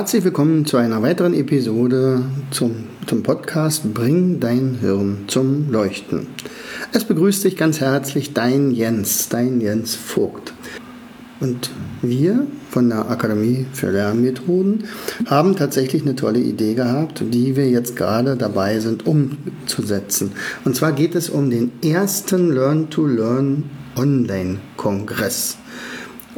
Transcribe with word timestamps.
Herzlich 0.00 0.24
willkommen 0.24 0.64
zu 0.64 0.78
einer 0.78 1.02
weiteren 1.02 1.34
Episode 1.34 2.22
zum, 2.50 2.86
zum 3.04 3.22
Podcast 3.22 3.92
Bring 3.92 4.40
dein 4.40 4.78
Hirn 4.80 5.24
zum 5.26 5.70
Leuchten. 5.70 6.26
Es 6.90 7.04
begrüßt 7.04 7.44
dich 7.44 7.54
ganz 7.54 7.80
herzlich 7.80 8.32
dein 8.32 8.70
Jens, 8.70 9.28
dein 9.28 9.60
Jens 9.60 9.94
Vogt. 9.96 10.54
Und 11.40 11.70
wir 12.00 12.46
von 12.70 12.88
der 12.88 13.10
Akademie 13.10 13.66
für 13.74 13.90
Lernmethoden 13.90 14.84
haben 15.26 15.54
tatsächlich 15.54 16.00
eine 16.00 16.16
tolle 16.16 16.40
Idee 16.40 16.72
gehabt, 16.72 17.22
die 17.22 17.54
wir 17.54 17.68
jetzt 17.68 17.94
gerade 17.94 18.36
dabei 18.36 18.80
sind 18.80 19.06
umzusetzen. 19.06 20.32
Und 20.64 20.76
zwar 20.76 20.92
geht 20.92 21.14
es 21.14 21.28
um 21.28 21.50
den 21.50 21.72
ersten 21.84 22.50
Learn-to-Learn 22.54 23.64
Online-Kongress. 23.96 25.58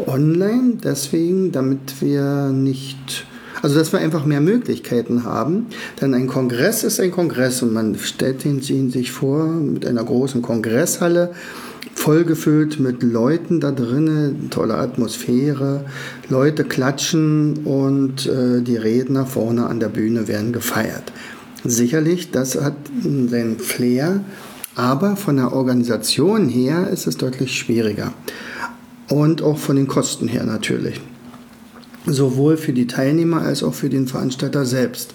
Online 0.05 0.79
deswegen, 0.83 1.53
damit 1.53 2.03
wir 2.03 2.49
nicht 2.49 3.25
also, 3.63 3.77
dass 3.79 3.93
wir 3.93 4.01
einfach 4.01 4.27
mehr 4.27 4.41
Möglichkeiten 4.41 5.23
haben. 5.23 5.67
Denn 6.01 6.15
ein 6.15 6.27
Kongress 6.27 6.83
ist 6.83 7.01
ein 7.01 7.13
Kongress 7.13 7.63
und 7.63 7.73
man 7.73 7.97
stellt 7.97 8.45
ihn 8.45 8.61
sich 8.61 9.13
vor 9.13 9.47
mit 9.47 9.87
einer 9.87 10.03
großen 10.03 10.43
Kongresshalle, 10.43 11.31
vollgefüllt 11.95 12.81
mit 12.81 13.05
Leuten 13.05 13.61
da 13.61 13.71
drinnen, 13.71 14.51
tolle 14.51 14.75
Atmosphäre, 14.75 15.85
Leute 16.29 16.65
klatschen 16.65 17.59
und 17.65 18.27
äh, 18.27 18.63
die 18.63 18.77
Redner 18.77 19.27
vorne 19.27 19.67
an 19.67 19.79
der 19.79 19.89
Bühne 19.89 20.27
werden 20.27 20.53
gefeiert. 20.53 21.13
Sicherlich, 21.65 22.33
das 22.33 22.61
hat 22.61 22.75
seinen 23.03 23.61
Flair, 23.61 24.25
aber 24.75 25.15
von 25.15 25.37
der 25.37 25.53
Organisation 25.53 26.49
her 26.49 26.89
ist 26.89 27.07
es 27.07 27.17
deutlich 27.17 27.57
schwieriger. 27.57 28.13
Und 29.09 29.43
auch 29.43 29.59
von 29.59 29.77
den 29.77 29.87
Kosten 29.87 30.27
her 30.27 30.43
natürlich 30.43 31.01
sowohl 32.07 32.57
für 32.57 32.73
die 32.73 32.87
Teilnehmer 32.87 33.43
als 33.43 33.63
auch 33.63 33.75
für 33.75 33.89
den 33.89 34.07
Veranstalter 34.07 34.65
selbst. 34.65 35.15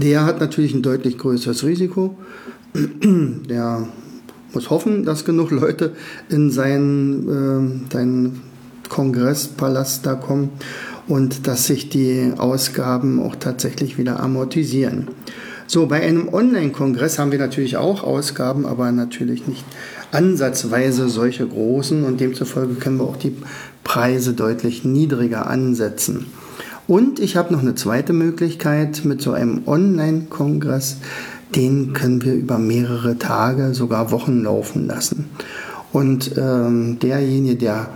Der 0.00 0.24
hat 0.24 0.40
natürlich 0.40 0.74
ein 0.74 0.82
deutlich 0.82 1.18
größeres 1.18 1.64
Risiko. 1.64 2.16
Der 2.74 3.88
muss 4.52 4.70
hoffen, 4.70 5.04
dass 5.04 5.24
genug 5.24 5.50
Leute 5.50 5.92
in 6.28 6.50
seinen, 6.50 7.86
äh, 7.88 7.92
seinen 7.92 8.42
Kongresspalast 8.88 10.06
da 10.06 10.14
kommen 10.14 10.50
und 11.06 11.46
dass 11.46 11.66
sich 11.66 11.88
die 11.88 12.32
Ausgaben 12.36 13.20
auch 13.20 13.36
tatsächlich 13.36 13.98
wieder 13.98 14.20
amortisieren. 14.20 15.08
So, 15.66 15.86
bei 15.86 16.00
einem 16.00 16.32
Online-Kongress 16.32 17.18
haben 17.18 17.30
wir 17.30 17.38
natürlich 17.38 17.76
auch 17.76 18.02
Ausgaben, 18.02 18.64
aber 18.64 18.90
natürlich 18.90 19.46
nicht 19.46 19.64
ansatzweise 20.12 21.10
solche 21.10 21.46
großen 21.46 22.04
und 22.04 22.20
demzufolge 22.20 22.74
können 22.74 22.96
wir 22.96 23.04
auch 23.04 23.18
die 23.18 23.36
Preise 23.84 24.34
deutlich 24.34 24.84
niedriger 24.84 25.48
ansetzen. 25.48 26.26
Und 26.86 27.20
ich 27.20 27.36
habe 27.36 27.52
noch 27.52 27.60
eine 27.60 27.74
zweite 27.74 28.12
Möglichkeit 28.12 29.04
mit 29.04 29.20
so 29.20 29.32
einem 29.32 29.62
Online-Kongress. 29.66 30.96
Den 31.54 31.92
können 31.92 32.22
wir 32.22 32.34
über 32.34 32.58
mehrere 32.58 33.18
Tage, 33.18 33.74
sogar 33.74 34.10
Wochen 34.10 34.42
laufen 34.42 34.86
lassen. 34.86 35.26
Und 35.92 36.32
ähm, 36.36 36.98
derjenige, 36.98 37.56
der 37.56 37.88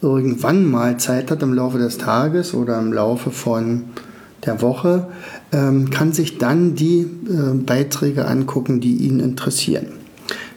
irgendwann 0.00 0.68
mal 0.68 0.98
Zeit 0.98 1.30
hat 1.30 1.42
im 1.42 1.54
Laufe 1.54 1.78
des 1.78 1.98
Tages 1.98 2.54
oder 2.54 2.78
im 2.78 2.92
Laufe 2.92 3.30
von 3.30 3.84
der 4.44 4.60
Woche, 4.60 5.08
ähm, 5.52 5.90
kann 5.90 6.12
sich 6.12 6.38
dann 6.38 6.74
die 6.74 7.00
äh, 7.00 7.54
Beiträge 7.54 8.26
angucken, 8.26 8.80
die 8.80 8.96
ihn 8.96 9.20
interessieren. 9.20 9.86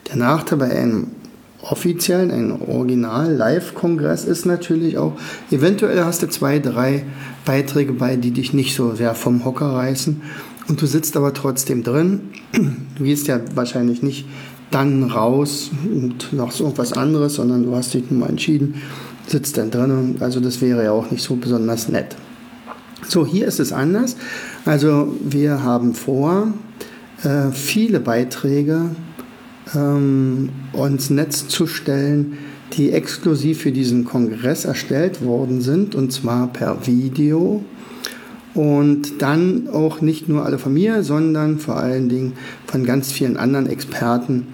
Der 0.09 0.17
Nachteil 0.17 0.57
bei 0.57 0.72
einem 0.72 1.07
offiziellen, 1.69 2.31
ein 2.31 2.61
Original-Live-Kongress 2.61 4.25
ist 4.25 4.45
natürlich 4.45 4.97
auch, 4.97 5.13
eventuell 5.51 6.03
hast 6.03 6.21
du 6.23 6.29
zwei, 6.29 6.59
drei 6.59 7.05
Beiträge 7.45 7.93
bei, 7.93 8.15
die 8.15 8.31
dich 8.31 8.53
nicht 8.53 8.75
so 8.75 8.95
sehr 8.95 9.15
vom 9.15 9.45
Hocker 9.45 9.67
reißen 9.67 10.21
und 10.67 10.81
du 10.81 10.85
sitzt 10.85 11.15
aber 11.17 11.33
trotzdem 11.33 11.83
drin. 11.83 12.31
Du 12.97 13.03
gehst 13.03 13.27
ja 13.27 13.39
wahrscheinlich 13.55 14.01
nicht 14.01 14.25
dann 14.71 15.03
raus 15.03 15.69
und 15.83 16.33
noch 16.33 16.57
irgendwas 16.59 16.93
anderes, 16.93 17.35
sondern 17.35 17.63
du 17.63 17.75
hast 17.75 17.93
dich 17.93 18.09
nun 18.09 18.21
mal 18.21 18.29
entschieden, 18.29 18.75
sitzt 19.27 19.57
dann 19.57 19.71
drin. 19.71 20.15
Also 20.19 20.39
das 20.39 20.61
wäre 20.61 20.83
ja 20.83 20.91
auch 20.91 21.11
nicht 21.11 21.23
so 21.23 21.35
besonders 21.35 21.89
nett. 21.89 22.15
So, 23.07 23.25
hier 23.25 23.47
ist 23.47 23.59
es 23.59 23.71
anders. 23.71 24.15
Also 24.65 25.15
wir 25.23 25.61
haben 25.63 25.93
vor, 25.93 26.47
äh, 27.23 27.51
viele 27.51 27.99
Beiträge 27.99 28.89
ähm, 29.73 30.49
ins 30.73 31.09
Netz 31.09 31.47
zu 31.47 31.67
stellen, 31.67 32.37
die 32.73 32.91
exklusiv 32.91 33.61
für 33.61 33.71
diesen 33.71 34.05
Kongress 34.05 34.65
erstellt 34.65 35.23
worden 35.23 35.61
sind, 35.61 35.95
und 35.95 36.11
zwar 36.11 36.47
per 36.47 36.85
Video. 36.85 37.63
Und 38.53 39.21
dann 39.21 39.67
auch 39.67 39.99
nicht 40.01 40.29
nur 40.29 40.45
alle 40.45 40.57
von 40.57 40.73
mir, 40.73 41.03
sondern 41.03 41.59
vor 41.59 41.77
allen 41.77 42.07
Dingen 42.07 42.33
von 42.67 42.85
ganz 42.85 43.11
vielen 43.11 43.35
anderen 43.35 43.67
Experten, 43.67 44.47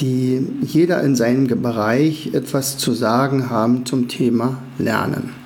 die 0.00 0.46
jeder 0.62 1.02
in 1.02 1.14
seinem 1.14 1.46
Bereich 1.46 2.30
etwas 2.32 2.78
zu 2.78 2.92
sagen 2.92 3.50
haben 3.50 3.84
zum 3.84 4.08
Thema 4.08 4.58
Lernen. 4.78 5.41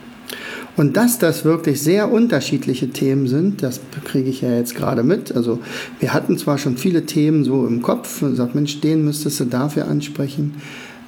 Und 0.76 0.96
dass 0.96 1.18
das 1.18 1.44
wirklich 1.44 1.80
sehr 1.80 2.12
unterschiedliche 2.12 2.90
Themen 2.90 3.26
sind, 3.28 3.62
das 3.62 3.80
kriege 4.04 4.28
ich 4.28 4.42
ja 4.42 4.54
jetzt 4.54 4.74
gerade 4.74 5.02
mit. 5.02 5.34
Also 5.34 5.58
wir 6.00 6.12
hatten 6.12 6.36
zwar 6.36 6.58
schon 6.58 6.76
viele 6.76 7.06
Themen 7.06 7.44
so 7.44 7.66
im 7.66 7.80
Kopf 7.80 8.20
und 8.22 8.36
sagt, 8.36 8.54
Mensch, 8.54 8.80
den 8.80 9.04
müsstest 9.04 9.40
du 9.40 9.44
dafür 9.46 9.88
ansprechen, 9.88 10.54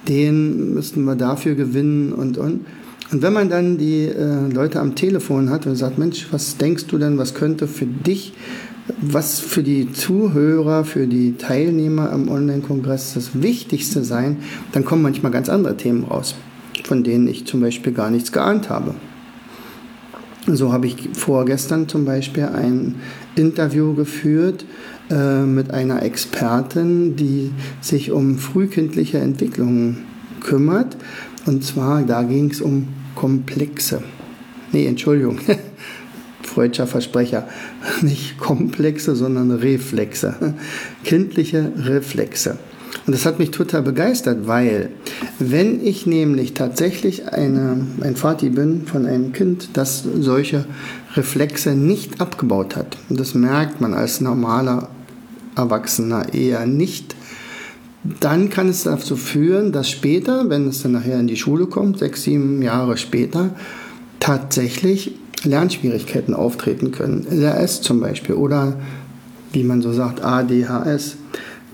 den 0.09 0.73
müssten 0.73 1.05
wir 1.05 1.17
dafür 1.17 1.55
gewinnen 1.55 2.13
und 2.13 2.39
und. 2.39 2.65
Und 3.11 3.23
wenn 3.23 3.33
man 3.33 3.49
dann 3.49 3.79
die 3.79 4.05
äh, 4.05 4.53
Leute 4.53 4.81
am 4.81 4.95
Telefon 4.95 5.49
hat 5.51 5.67
und 5.67 5.77
sagt, 5.77 5.99
Mensch, 5.99 6.27
was 6.31 6.59
denkst 6.59 6.87
du 6.87 6.99
denn, 6.99 7.17
was 7.17 7.35
könnte 7.35 7.67
für 7.67 7.87
dich, 7.87 8.35
was 9.01 9.39
für 9.41 9.63
die 9.63 9.93
Zuhörer, 9.93 10.85
für 10.85 11.07
die 11.07 11.35
Teilnehmer 11.37 12.13
am 12.13 12.29
Online-Kongress 12.29 13.15
das 13.15 13.43
Wichtigste 13.43 14.05
sein, 14.05 14.39
dann 14.73 14.85
kommen 14.85 15.03
manchmal 15.03 15.33
ganz 15.33 15.49
andere 15.49 15.77
Themen 15.77 16.05
raus, 16.05 16.35
von 16.85 17.03
denen 17.03 17.29
ich 17.29 17.47
zum 17.47 17.61
Beispiel 17.61 17.93
gar 17.93 18.11
nichts 18.11 18.31
geahnt 18.33 18.69
habe. 18.69 18.95
So 20.51 20.73
habe 20.73 20.87
ich 20.87 20.97
vorgestern 21.13 21.89
zum 21.89 22.07
Beispiel 22.07 22.45
ein 22.45 22.95
Interview 23.37 23.95
geführt 23.95 24.65
äh, 25.11 25.43
mit 25.43 25.73
einer 25.73 26.03
Expertin, 26.03 27.17
die 27.17 27.51
sich 27.83 28.13
um 28.13 28.39
frühkindliche 28.39 29.19
Entwicklungen 29.19 30.07
kümmert. 30.41 30.97
Und 31.45 31.65
zwar, 31.65 32.03
da 32.03 32.23
ging 32.23 32.51
es 32.51 32.63
um 32.63 32.89
Komplexe. 33.15 34.03
Nee, 34.73 34.87
Entschuldigung. 34.87 35.39
Freudscher 36.43 36.87
Versprecher. 36.87 37.47
Nicht 38.01 38.39
Komplexe, 38.39 39.17
sondern 39.17 39.51
Reflexe. 39.51 40.55
Kindliche 41.05 41.73
Reflexe. 41.77 42.59
Und 43.09 43.15
das 43.15 43.25
hat 43.25 43.39
mich 43.39 43.53
total 43.53 43.81
begeistert, 43.81 44.47
weil 44.47 44.91
wenn 45.39 45.83
ich 45.83 46.07
nämlich 46.07 46.53
tatsächlich 46.53 47.33
eine, 47.33 47.87
ein 48.03 48.17
Vati 48.17 48.51
bin 48.51 48.83
von 48.85 49.07
einem 49.07 49.33
Kind, 49.33 49.71
das 49.73 50.05
solche 50.21 50.67
Reflexe 51.17 51.71
nicht 51.71 52.21
abgebaut 52.21 52.77
hat, 52.77 52.99
und 53.09 53.19
das 53.19 53.33
merkt 53.33 53.81
man 53.81 53.95
als 53.95 54.21
normaler 54.21 54.91
Erwachsener 55.57 56.35
eher 56.35 56.67
nicht, 56.67 57.17
dann 58.21 58.51
kann 58.51 58.69
es 58.69 58.83
dazu 58.83 59.17
führen, 59.17 59.73
dass 59.73 59.89
später, 59.89 60.51
wenn 60.51 60.69
es 60.69 60.83
dann 60.83 60.93
nachher 60.93 61.19
in 61.19 61.29
die 61.29 61.39
Schule 61.39 61.65
kommt, 61.65 62.01
sechs, 62.01 62.25
sieben 62.25 62.61
Jahre 62.61 62.99
später, 62.99 63.57
tatsächlich 64.21 65.15
Lernschwierigkeiten 65.45 66.35
auftreten 66.35 66.93
können. 66.93 67.27
LRS 67.31 67.81
zum 67.81 68.01
Beispiel 68.01 68.35
oder 68.35 68.77
wie 69.55 69.65
man 69.65 69.81
so 69.81 69.95
sagt, 69.95 70.23
ADHS. 70.23 71.17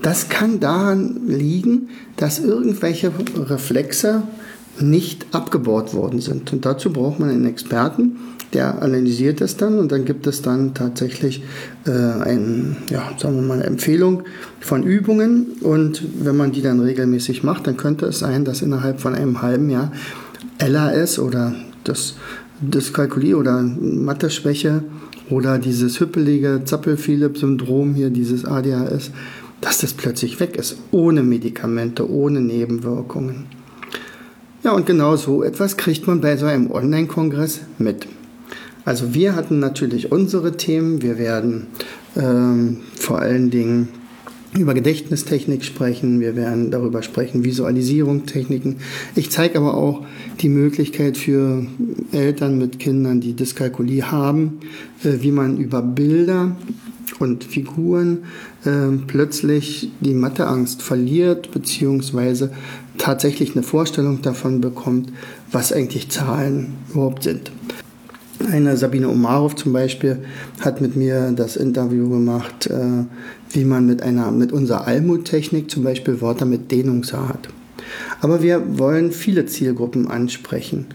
Das 0.01 0.29
kann 0.29 0.59
daran 0.59 1.27
liegen, 1.27 1.89
dass 2.17 2.39
irgendwelche 2.39 3.11
Reflexe 3.37 4.23
nicht 4.79 5.27
abgebaut 5.31 5.93
worden 5.93 6.19
sind. 6.19 6.51
Und 6.51 6.65
dazu 6.65 6.91
braucht 6.91 7.19
man 7.19 7.29
einen 7.29 7.45
Experten, 7.45 8.17
der 8.53 8.81
analysiert 8.81 9.41
das 9.41 9.57
dann 9.57 9.79
und 9.79 9.91
dann 9.91 10.05
gibt 10.05 10.27
es 10.27 10.41
dann 10.41 10.73
tatsächlich 10.73 11.43
äh, 11.85 11.91
ein, 11.91 12.77
ja, 12.89 13.11
sagen 13.17 13.35
wir 13.35 13.41
mal, 13.41 13.55
eine 13.55 13.65
Empfehlung 13.65 14.23
von 14.59 14.83
Übungen. 14.83 15.47
Und 15.61 16.03
wenn 16.23 16.37
man 16.37 16.51
die 16.51 16.61
dann 16.61 16.79
regelmäßig 16.79 17.43
macht, 17.43 17.67
dann 17.67 17.77
könnte 17.77 18.05
es 18.05 18.19
sein, 18.19 18.45
dass 18.45 18.61
innerhalb 18.61 19.01
von 19.01 19.15
einem 19.15 19.41
halben 19.41 19.69
Jahr 19.69 19.91
LAS 20.65 21.19
oder 21.19 21.53
das 21.83 22.15
Dyskalkulie 22.61 23.35
oder 23.35 23.61
Mathe-Schwäche 23.61 24.83
oder 25.29 25.57
dieses 25.57 25.99
hüppelige 25.99 26.61
Zappel-Philipp-Syndrom 26.63 27.93
hier, 27.95 28.09
dieses 28.09 28.45
ADHS, 28.45 29.11
dass 29.65 29.79
das 29.79 29.93
plötzlich 29.93 30.39
weg 30.39 30.57
ist, 30.57 30.77
ohne 30.91 31.23
Medikamente, 31.23 32.07
ohne 32.07 32.39
Nebenwirkungen. 32.39 33.47
Ja, 34.63 34.73
und 34.73 34.85
genau 34.85 35.15
so 35.15 35.41
etwas 35.41 35.75
kriegt 35.75 36.05
man 36.05 36.21
bei 36.21 36.37
so 36.37 36.45
einem 36.45 36.69
Online-Kongress 36.69 37.61
mit. 37.79 38.05
Also 38.85 39.15
wir 39.15 39.35
hatten 39.35 39.57
natürlich 39.57 40.11
unsere 40.11 40.55
Themen. 40.55 41.01
Wir 41.01 41.17
werden 41.17 41.65
ähm, 42.15 42.81
vor 42.93 43.17
allen 43.17 43.49
Dingen 43.49 43.87
über 44.55 44.75
Gedächtnistechnik 44.75 45.65
sprechen, 45.65 46.19
wir 46.19 46.35
werden 46.35 46.69
darüber 46.69 47.01
sprechen, 47.01 47.43
Visualisierungstechniken. 47.43 48.77
Ich 49.15 49.31
zeige 49.31 49.57
aber 49.57 49.73
auch 49.73 50.05
die 50.41 50.49
Möglichkeit 50.49 51.17
für 51.17 51.65
Eltern 52.11 52.59
mit 52.59 52.77
Kindern, 52.77 53.19
die 53.19 53.33
Dyskalkulie 53.33 54.11
haben, 54.11 54.59
äh, 55.03 55.21
wie 55.21 55.31
man 55.31 55.57
über 55.57 55.81
Bilder 55.81 56.55
und 57.19 57.43
Figuren 57.43 58.25
äh, 58.65 58.97
plötzlich 59.07 59.91
die 59.99 60.13
Matheangst 60.13 60.81
verliert, 60.81 61.51
beziehungsweise 61.51 62.51
tatsächlich 62.97 63.55
eine 63.55 63.63
Vorstellung 63.63 64.21
davon 64.21 64.61
bekommt, 64.61 65.11
was 65.51 65.71
eigentlich 65.71 66.09
Zahlen 66.09 66.73
überhaupt 66.91 67.23
sind. 67.23 67.51
Eine 68.51 68.75
Sabine 68.77 69.09
Omarov 69.09 69.55
zum 69.55 69.73
Beispiel 69.73 70.19
hat 70.59 70.81
mit 70.81 70.95
mir 70.95 71.31
das 71.31 71.55
Interview 71.55 72.09
gemacht, 72.09 72.67
äh, 72.67 73.05
wie 73.51 73.63
man 73.63 73.85
mit 73.85 74.01
einer 74.01 74.31
mit 74.31 74.51
unserer 74.51 74.87
Almut-Technik 74.87 75.71
zum 75.71 75.83
Beispiel 75.83 76.21
Wörter 76.21 76.45
mit 76.45 76.71
Dehnungshaar 76.71 77.29
hat. 77.29 77.49
Aber 78.21 78.41
wir 78.41 78.77
wollen 78.77 79.11
viele 79.11 79.45
Zielgruppen 79.45 80.07
ansprechen. 80.07 80.87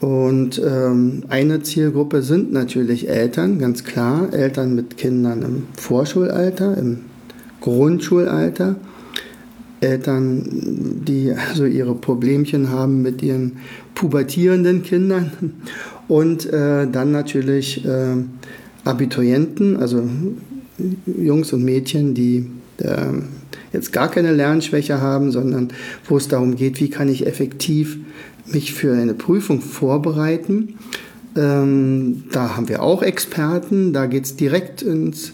Und 0.00 0.62
ähm, 0.64 1.24
eine 1.28 1.62
Zielgruppe 1.62 2.22
sind 2.22 2.52
natürlich 2.52 3.08
Eltern, 3.08 3.58
ganz 3.58 3.82
klar, 3.82 4.32
Eltern 4.32 4.74
mit 4.74 4.96
Kindern 4.96 5.42
im 5.42 5.62
Vorschulalter, 5.76 6.76
im 6.78 7.00
Grundschulalter, 7.60 8.76
Eltern, 9.80 11.02
die 11.06 11.32
also 11.32 11.64
ihre 11.64 11.94
Problemchen 11.94 12.70
haben 12.70 13.02
mit 13.02 13.22
ihren 13.22 13.58
pubertierenden 13.94 14.82
Kindern. 14.82 15.32
Und 16.06 16.46
äh, 16.46 16.86
dann 16.90 17.12
natürlich 17.12 17.84
äh, 17.84 18.16
Abiturienten, 18.84 19.76
also 19.76 20.08
Jungs 21.06 21.52
und 21.52 21.64
Mädchen, 21.64 22.14
die 22.14 22.46
äh, 22.78 23.12
jetzt 23.72 23.92
gar 23.92 24.10
keine 24.10 24.32
Lernschwäche 24.32 25.00
haben, 25.00 25.30
sondern 25.30 25.68
wo 26.06 26.16
es 26.16 26.28
darum 26.28 26.56
geht, 26.56 26.80
wie 26.80 26.88
kann 26.88 27.08
ich 27.08 27.26
effektiv 27.26 27.98
mich 28.52 28.74
für 28.74 28.94
eine 28.94 29.14
Prüfung 29.14 29.60
vorbereiten. 29.60 30.74
Ähm, 31.36 32.24
da 32.32 32.56
haben 32.56 32.68
wir 32.68 32.82
auch 32.82 33.02
Experten, 33.02 33.92
da 33.92 34.06
geht 34.06 34.24
es 34.24 34.36
direkt 34.36 34.82
ins, 34.82 35.32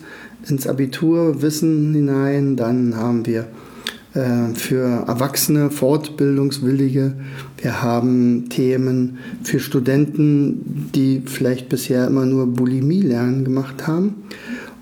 ins 0.49 0.67
Abiturwissen 0.67 1.95
hinein. 1.95 2.57
Dann 2.57 2.97
haben 2.97 3.27
wir 3.27 3.47
äh, 4.15 4.55
für 4.55 5.05
Erwachsene, 5.07 5.71
Fortbildungswillige. 5.71 7.15
Wir 7.59 7.83
haben 7.83 8.49
Themen 8.49 9.19
für 9.43 9.61
Studenten, 9.61 10.91
die 10.95 11.23
vielleicht 11.25 11.69
bisher 11.69 12.07
immer 12.07 12.27
nur 12.27 12.47
Bulimie 12.47 13.03
lernen 13.03 13.45
gemacht 13.45 13.87
haben 13.87 14.15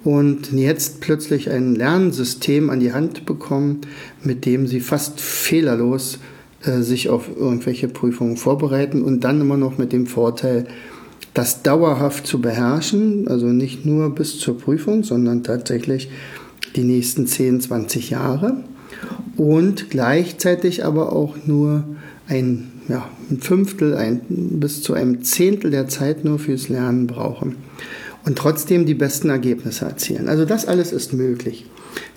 und 0.04 0.52
jetzt 0.52 1.00
plötzlich 1.00 1.50
ein 1.50 1.74
Lernsystem 1.74 2.70
an 2.70 2.80
die 2.80 2.92
Hand 2.92 3.24
bekommen, 3.24 3.82
mit 4.22 4.46
dem 4.46 4.66
sie 4.66 4.80
fast 4.80 5.20
fehlerlos 5.20 6.18
sich 6.62 7.08
auf 7.08 7.28
irgendwelche 7.36 7.88
Prüfungen 7.88 8.36
vorbereiten 8.36 9.02
und 9.02 9.24
dann 9.24 9.40
immer 9.40 9.56
noch 9.56 9.78
mit 9.78 9.92
dem 9.92 10.06
Vorteil, 10.06 10.66
das 11.34 11.62
dauerhaft 11.62 12.26
zu 12.26 12.40
beherrschen, 12.40 13.26
also 13.26 13.46
nicht 13.46 13.86
nur 13.86 14.14
bis 14.14 14.38
zur 14.38 14.58
Prüfung, 14.58 15.02
sondern 15.02 15.42
tatsächlich 15.42 16.10
die 16.76 16.84
nächsten 16.84 17.26
10, 17.26 17.62
20 17.62 18.10
Jahre 18.10 18.58
und 19.36 19.90
gleichzeitig 19.90 20.84
aber 20.84 21.12
auch 21.12 21.36
nur 21.46 21.84
ein, 22.28 22.70
ja, 22.88 23.08
ein 23.30 23.40
Fünftel 23.40 23.94
ein, 23.94 24.20
bis 24.28 24.82
zu 24.82 24.94
einem 24.94 25.22
Zehntel 25.22 25.70
der 25.70 25.88
Zeit 25.88 26.24
nur 26.24 26.38
fürs 26.38 26.68
Lernen 26.68 27.06
brauchen 27.06 27.56
und 28.24 28.38
trotzdem 28.38 28.86
die 28.86 28.94
besten 28.94 29.30
Ergebnisse 29.30 29.84
erzielen. 29.86 30.28
Also 30.28 30.44
das 30.44 30.66
alles 30.66 30.92
ist 30.92 31.12
möglich. 31.12 31.66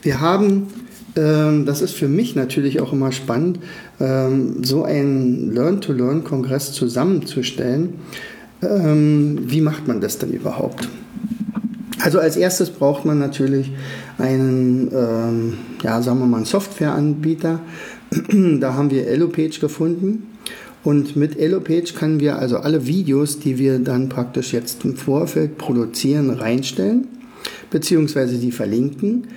Wir 0.01 0.21
haben, 0.21 0.67
das 1.15 1.81
ist 1.81 1.93
für 1.93 2.07
mich 2.07 2.35
natürlich 2.35 2.81
auch 2.81 2.91
immer 2.91 3.11
spannend, 3.11 3.59
ähm, 3.99 4.63
so 4.63 4.83
einen 4.83 5.53
Learn-to-Learn-Kongress 5.53 6.73
zusammenzustellen. 6.73 7.93
Ähm, 8.61 9.39
wie 9.47 9.61
macht 9.61 9.87
man 9.87 10.01
das 10.01 10.17
denn 10.17 10.31
überhaupt? 10.31 10.89
Also 12.01 12.19
als 12.19 12.35
erstes 12.35 12.69
braucht 12.69 13.05
man 13.05 13.19
natürlich 13.19 13.71
einen, 14.17 14.91
ähm, 14.93 15.53
ja, 15.81 16.01
sagen 16.01 16.19
wir 16.19 16.25
mal, 16.25 16.37
einen 16.37 16.45
Softwareanbieter. 16.45 17.61
da 18.59 18.73
haben 18.73 18.91
wir 18.91 19.07
EloPage 19.07 19.59
gefunden. 19.59 20.27
Und 20.83 21.15
mit 21.15 21.39
EloPage 21.39 21.93
können 21.95 22.19
wir 22.19 22.37
also 22.37 22.57
alle 22.57 22.85
Videos, 22.85 23.39
die 23.39 23.57
wir 23.57 23.79
dann 23.79 24.07
praktisch 24.07 24.53
jetzt 24.53 24.85
im 24.85 24.95
Vorfeld 24.95 25.57
produzieren, 25.57 26.29
reinstellen, 26.29 27.07
beziehungsweise 27.71 28.37
die 28.37 28.51
verlinken. 28.51 29.27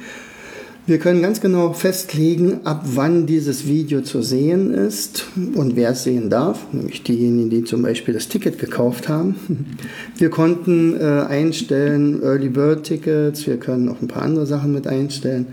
Wir 0.89 0.99
können 0.99 1.21
ganz 1.21 1.43
genau 1.43 1.75
festlegen, 1.75 2.61
ab 2.65 2.83
wann 2.95 3.27
dieses 3.27 3.67
Video 3.67 4.01
zu 4.01 4.23
sehen 4.23 4.73
ist 4.73 5.27
und 5.55 5.77
wer 5.77 5.91
es 5.91 6.05
sehen 6.05 6.31
darf, 6.31 6.73
nämlich 6.73 7.03
diejenigen, 7.03 7.51
die 7.51 7.63
zum 7.65 7.83
Beispiel 7.83 8.15
das 8.15 8.29
Ticket 8.29 8.59
gekauft 8.59 9.07
haben. 9.07 9.35
Wir 10.17 10.31
konnten 10.31 10.99
äh, 10.99 11.27
einstellen 11.29 12.23
Early 12.23 12.49
Bird 12.49 12.85
Tickets, 12.85 13.47
wir 13.47 13.59
können 13.59 13.91
auch 13.91 14.01
ein 14.01 14.09
paar 14.09 14.23
andere 14.23 14.47
Sachen 14.47 14.73
mit 14.73 14.87
einstellen. 14.87 15.49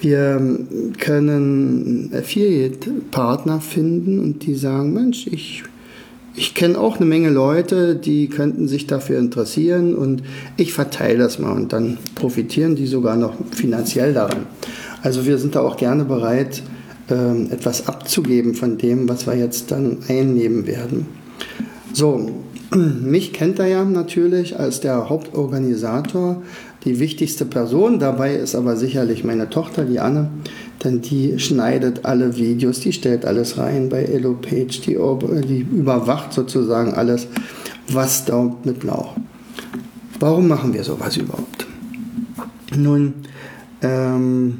Wir 0.00 0.58
können 0.98 2.10
Affiliate-Partner 2.12 3.60
finden 3.60 4.18
und 4.18 4.44
die 4.44 4.56
sagen, 4.56 4.94
Mensch, 4.94 5.28
ich 5.28 5.62
ich 6.34 6.54
kenne 6.54 6.78
auch 6.78 6.96
eine 6.96 7.06
Menge 7.06 7.28
Leute, 7.28 7.94
die 7.94 8.28
könnten 8.28 8.66
sich 8.66 8.86
dafür 8.86 9.18
interessieren 9.18 9.94
und 9.94 10.22
ich 10.56 10.72
verteile 10.72 11.18
das 11.18 11.38
mal 11.38 11.52
und 11.52 11.72
dann 11.72 11.98
profitieren 12.14 12.74
die 12.74 12.86
sogar 12.86 13.16
noch 13.16 13.34
finanziell 13.50 14.14
daran. 14.14 14.46
Also 15.02 15.26
wir 15.26 15.38
sind 15.38 15.54
da 15.54 15.60
auch 15.60 15.76
gerne 15.76 16.04
bereit, 16.04 16.62
ähm, 17.10 17.48
etwas 17.50 17.86
abzugeben 17.88 18.54
von 18.54 18.78
dem, 18.78 19.08
was 19.08 19.26
wir 19.26 19.36
jetzt 19.36 19.70
dann 19.70 19.98
einnehmen 20.08 20.66
werden. 20.66 21.06
So, 21.92 22.30
mich 22.74 23.32
kennt 23.32 23.58
er 23.58 23.66
ja 23.66 23.84
natürlich 23.84 24.58
als 24.58 24.80
der 24.80 25.08
Hauptorganisator. 25.08 26.42
Die 26.84 26.98
wichtigste 26.98 27.44
Person 27.44 28.00
dabei 28.00 28.34
ist 28.34 28.54
aber 28.54 28.76
sicherlich 28.76 29.22
meine 29.22 29.48
Tochter, 29.48 29.84
die 29.84 30.00
Anne, 30.00 30.30
denn 30.82 31.00
die 31.00 31.38
schneidet 31.38 32.04
alle 32.04 32.36
Videos, 32.36 32.80
die 32.80 32.92
stellt 32.92 33.24
alles 33.24 33.56
rein 33.56 33.88
bei 33.88 34.02
EloPage, 34.02 34.80
die, 34.86 34.98
die 35.46 35.60
überwacht 35.60 36.32
sozusagen 36.32 36.94
alles, 36.94 37.28
was 37.88 38.24
da 38.24 38.52
mitläuft. 38.64 39.16
Warum 40.18 40.48
machen 40.48 40.74
wir 40.74 40.82
sowas 40.82 41.16
überhaupt? 41.16 41.66
Nun, 42.76 43.14
ähm, 43.80 44.58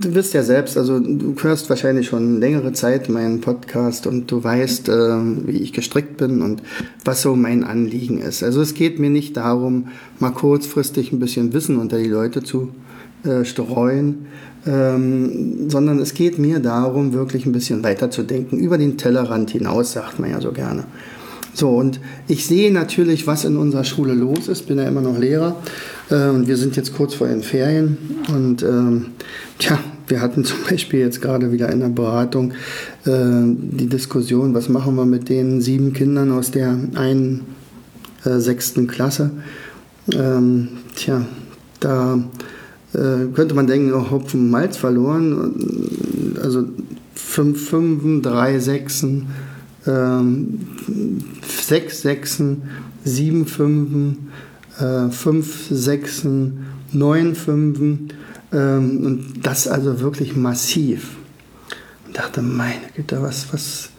du 0.00 0.14
wirst 0.14 0.34
ja 0.34 0.42
selbst, 0.42 0.76
also 0.76 1.00
du 1.00 1.34
hörst 1.40 1.68
wahrscheinlich 1.70 2.06
schon 2.06 2.40
längere 2.40 2.72
Zeit 2.72 3.08
meinen 3.08 3.40
Podcast 3.40 4.06
und 4.06 4.30
du 4.30 4.42
weißt, 4.42 4.88
äh, 4.88 4.92
wie 5.46 5.58
ich 5.58 5.72
gestrickt 5.72 6.16
bin 6.16 6.42
und 6.42 6.62
was 7.04 7.22
so 7.22 7.34
mein 7.34 7.64
Anliegen 7.64 8.18
ist. 8.18 8.42
Also 8.42 8.60
es 8.60 8.74
geht 8.74 8.98
mir 8.98 9.10
nicht 9.10 9.36
darum, 9.36 9.88
mal 10.18 10.30
kurzfristig 10.30 11.12
ein 11.12 11.18
bisschen 11.18 11.52
Wissen 11.52 11.78
unter 11.78 11.98
die 11.98 12.08
Leute 12.08 12.42
zu 12.42 12.70
äh, 13.24 13.44
streuen, 13.44 14.26
ähm, 14.66 15.70
sondern 15.70 15.98
es 15.98 16.14
geht 16.14 16.38
mir 16.38 16.58
darum, 16.58 17.12
wirklich 17.12 17.46
ein 17.46 17.52
bisschen 17.52 17.82
weiterzudenken, 17.82 18.58
über 18.58 18.78
den 18.78 18.98
Tellerrand 18.98 19.50
hinaus, 19.50 19.92
sagt 19.92 20.18
man 20.18 20.30
ja 20.30 20.40
so 20.40 20.52
gerne. 20.52 20.84
So, 21.54 21.70
und 21.70 22.00
ich 22.28 22.44
sehe 22.44 22.70
natürlich, 22.70 23.26
was 23.26 23.46
in 23.46 23.56
unserer 23.56 23.84
Schule 23.84 24.12
los 24.12 24.46
ist, 24.48 24.66
bin 24.66 24.76
ja 24.76 24.84
immer 24.84 25.00
noch 25.00 25.18
Lehrer 25.18 25.56
und 26.10 26.46
wir 26.46 26.56
sind 26.56 26.76
jetzt 26.76 26.94
kurz 26.94 27.14
vor 27.14 27.26
den 27.26 27.42
Ferien 27.42 27.98
und 28.32 28.62
ähm, 28.62 29.06
tja, 29.58 29.78
wir 30.08 30.20
hatten 30.20 30.44
zum 30.44 30.58
Beispiel 30.68 31.00
jetzt 31.00 31.20
gerade 31.20 31.52
wieder 31.52 31.70
in 31.70 31.80
der 31.80 31.88
Beratung 31.88 32.52
äh, 33.04 33.42
die 33.44 33.88
Diskussion, 33.88 34.54
was 34.54 34.68
machen 34.68 34.94
wir 34.96 35.06
mit 35.06 35.28
den 35.28 35.60
sieben 35.60 35.92
Kindern 35.92 36.32
aus 36.32 36.50
der 36.50 36.76
einen 36.94 37.42
äh, 38.24 38.38
sechsten 38.38 38.86
Klasse. 38.86 39.30
Ähm, 40.12 40.68
tja, 40.94 41.26
da 41.80 42.22
äh, 42.92 43.26
könnte 43.34 43.54
man 43.54 43.66
denken, 43.66 43.92
oh, 43.92 44.10
Hopfen 44.10 44.50
Malz 44.50 44.76
verloren. 44.76 45.52
Also 46.42 46.64
fünf 47.14 47.68
Fünfen, 47.68 48.22
drei 48.22 48.58
Sechsen, 48.58 49.26
ähm, 49.86 50.60
sechs 51.46 52.02
Sechsen, 52.02 52.62
sieben 53.04 53.46
Fünfen, 53.46 54.28
äh, 54.78 55.10
fünf 55.10 55.68
Sechsen, 55.70 56.66
neun 56.92 57.34
Fünfen 57.34 58.12
ähm, 58.52 59.04
und 59.04 59.34
das 59.42 59.68
also 59.68 60.00
wirklich 60.00 60.36
massiv. 60.36 61.16
Und 62.06 62.16
dachte, 62.16 62.42
meine 62.42 62.80
Güte, 62.94 63.20
was, 63.22 63.52
was, 63.52 63.90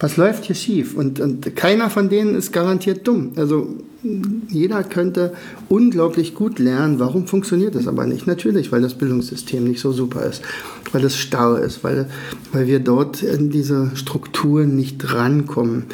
Was 0.00 0.16
läuft 0.16 0.44
hier 0.44 0.56
schief? 0.56 0.96
Und, 0.96 1.20
und 1.20 1.54
keiner 1.56 1.88
von 1.88 2.08
denen 2.08 2.34
ist 2.34 2.52
garantiert 2.52 3.06
dumm. 3.06 3.32
Also 3.36 3.68
jeder 4.48 4.82
könnte 4.82 5.32
unglaublich 5.68 6.34
gut 6.34 6.58
lernen. 6.58 6.98
Warum 6.98 7.26
funktioniert 7.26 7.74
das 7.74 7.86
aber 7.86 8.04
nicht? 8.04 8.26
Natürlich, 8.26 8.70
weil 8.70 8.82
das 8.82 8.94
Bildungssystem 8.94 9.64
nicht 9.64 9.80
so 9.80 9.92
super 9.92 10.26
ist, 10.26 10.42
weil 10.92 11.04
es 11.04 11.16
starr 11.16 11.60
ist, 11.60 11.84
weil, 11.84 12.06
weil 12.52 12.66
wir 12.66 12.80
dort 12.80 13.22
in 13.22 13.48
diese 13.50 13.92
Strukturen 13.94 14.76
nicht 14.76 15.14
rankommen. 15.14 15.84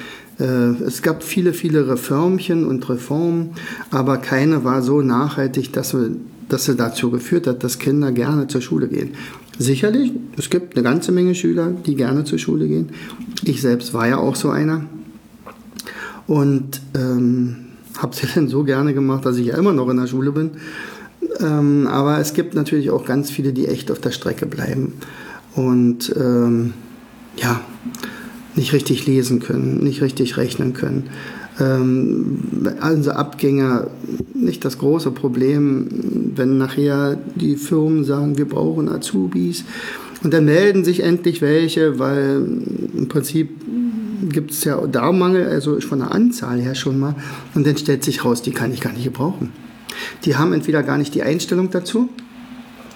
Äh, 0.41 0.83
es 0.85 1.03
gab 1.03 1.23
viele, 1.23 1.53
viele 1.53 1.89
Reformchen 1.89 2.67
und 2.67 2.89
Reformen, 2.89 3.51
aber 3.91 4.17
keine 4.17 4.65
war 4.65 4.83
so 4.83 5.03
nachhaltig, 5.03 5.73
dass, 5.73 5.95
wir, 5.95 6.11
dass 6.49 6.65
sie 6.65 6.75
dazu 6.75 7.11
geführt 7.11 7.47
hat, 7.47 7.63
dass 7.63 7.79
Kinder 7.79 8.11
gerne 8.13 8.49
zur 8.49 8.61
Schule 8.61 8.89
gehen. 8.89 9.11
Sicherlich, 9.59 10.13
es 10.39 10.49
gibt 10.49 10.75
eine 10.75 10.83
ganze 10.83 11.13
Menge 11.13 11.35
Schüler, 11.35 11.71
die 11.85 11.95
gerne 11.95 12.25
zur 12.25 12.39
Schule 12.39 12.67
gehen. 12.67 12.91
Ich 13.45 13.61
selbst 13.61 13.93
war 13.93 14.09
ja 14.09 14.17
auch 14.17 14.35
so 14.35 14.49
einer. 14.49 14.87
Und 16.27 16.81
ähm, 16.95 17.57
habe 17.99 18.17
sie 18.17 18.27
dann 18.35 18.49
so 18.49 18.65
gerne 18.65 18.95
gemacht, 18.95 19.27
dass 19.27 19.37
ich 19.37 19.47
ja 19.47 19.59
immer 19.59 19.73
noch 19.73 19.89
in 19.91 19.99
der 19.99 20.07
Schule 20.07 20.33
bin. 20.33 20.53
Ähm, 21.41 21.87
aber 21.87 22.19
es 22.19 22.33
gibt 22.33 22.55
natürlich 22.55 22.91
auch 22.91 23.05
ganz 23.05 23.31
viele, 23.31 23.53
die 23.53 23.67
echt 23.67 23.91
auf 23.91 24.01
der 24.01 24.13
Strecke 24.13 24.47
bleiben. 24.47 24.95
Und 25.55 26.15
ähm, 26.17 26.73
ja, 27.37 27.61
nicht 28.57 28.73
richtig 28.73 29.07
lesen 29.07 29.41
können, 29.41 29.83
nicht 29.83 30.03
richtig 30.03 30.37
rechnen 30.37 30.73
können. 30.73 31.05
Ähm, 31.59 32.39
also 32.81 33.13
Abgänger, 33.13 33.89
nicht 34.35 34.65
das 34.65 34.79
große 34.79 35.11
Problem, 35.11 36.33
wenn 36.35 36.59
nachher 36.59 37.19
die 37.35 37.57
Firmen 37.57 38.05
sagen, 38.05 38.39
wir 38.39 38.49
brauchen 38.49 38.89
Azubis. 38.89 39.65
Und 40.23 40.35
dann 40.35 40.45
melden 40.45 40.85
sich 40.85 41.01
endlich 41.01 41.41
welche, 41.41 41.99
weil 41.99 42.43
im 42.95 43.09
Prinzip 43.09 43.51
gibt 44.29 44.51
es 44.51 44.65
ja 44.65 44.79
da 44.87 45.13
Mangel, 45.13 45.49
also 45.49 45.81
von 45.81 46.01
der 46.01 46.13
Anzahl 46.13 46.61
her 46.61 46.75
schon 46.75 46.99
mal. 46.99 47.15
Und 47.55 47.67
dann 47.67 47.77
stellt 47.77 48.05
sich 48.05 48.25
raus, 48.25 48.43
die 48.43 48.53
kann 48.53 48.73
ich 48.73 48.81
gar 48.81 48.93
nicht 48.93 49.05
gebrauchen. 49.05 49.51
Die 50.25 50.37
haben 50.37 50.53
entweder 50.53 50.83
gar 50.83 50.99
nicht 50.99 51.15
die 51.15 51.23
Einstellung 51.23 51.71
dazu, 51.71 52.09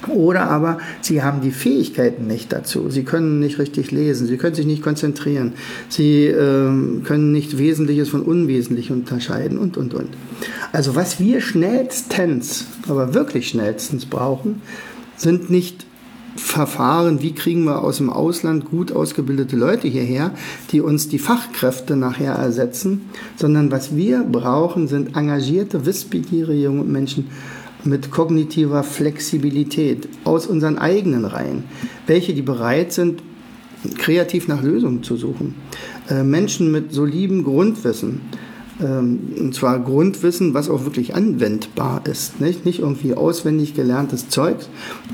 oder 0.08 0.50
aber 0.50 0.78
sie 1.00 1.22
haben 1.22 1.40
die 1.40 1.50
Fähigkeiten 1.50 2.26
nicht 2.26 2.52
dazu. 2.52 2.90
Sie 2.90 3.04
können 3.04 3.40
nicht 3.40 3.58
richtig 3.58 3.90
lesen, 3.90 4.26
sie 4.26 4.36
können 4.36 4.54
sich 4.54 4.66
nicht 4.66 4.82
konzentrieren, 4.82 5.52
sie 5.88 6.26
ähm, 6.26 7.02
können 7.04 7.32
nicht 7.32 7.58
Wesentliches 7.58 8.08
von 8.08 8.22
Unwesentlich 8.22 8.90
unterscheiden 8.90 9.58
und, 9.58 9.76
und, 9.76 9.94
und. 9.94 10.08
Also 10.72 10.94
was 10.94 11.20
wir 11.20 11.40
schnellstens, 11.40 12.66
aber 12.88 13.14
wirklich 13.14 13.48
schnellstens 13.48 14.06
brauchen, 14.06 14.62
sind 15.16 15.50
nicht 15.50 15.86
Verfahren, 16.36 17.22
wie 17.22 17.32
kriegen 17.32 17.64
wir 17.64 17.82
aus 17.82 17.98
dem 17.98 18.10
Ausland 18.10 18.64
gut 18.64 18.90
ausgebildete 18.90 19.56
Leute 19.56 19.86
hierher, 19.86 20.32
die 20.72 20.80
uns 20.80 21.08
die 21.08 21.20
Fachkräfte 21.20 21.94
nachher 21.94 22.34
ersetzen, 22.34 23.02
sondern 23.36 23.70
was 23.70 23.94
wir 23.94 24.24
brauchen, 24.24 24.88
sind 24.88 25.16
engagierte, 25.16 25.86
wissbegierige 25.86 26.60
junge 26.60 26.82
Menschen, 26.82 27.28
mit 27.84 28.10
kognitiver 28.10 28.82
Flexibilität 28.82 30.08
aus 30.24 30.46
unseren 30.46 30.78
eigenen 30.78 31.24
Reihen, 31.24 31.64
welche 32.06 32.34
die 32.34 32.42
bereit 32.42 32.92
sind, 32.92 33.22
kreativ 33.98 34.48
nach 34.48 34.62
Lösungen 34.62 35.02
zu 35.02 35.16
suchen. 35.16 35.54
Äh, 36.08 36.22
Menschen 36.22 36.72
mit 36.72 36.92
solidem 36.92 37.44
Grundwissen, 37.44 38.22
ähm, 38.80 39.20
und 39.38 39.54
zwar 39.54 39.78
Grundwissen, 39.80 40.54
was 40.54 40.68
auch 40.68 40.84
wirklich 40.84 41.14
anwendbar 41.14 42.02
ist. 42.06 42.40
Nicht, 42.40 42.64
nicht 42.64 42.80
irgendwie 42.80 43.14
auswendig 43.14 43.74
gelerntes 43.74 44.28
Zeug, 44.28 44.56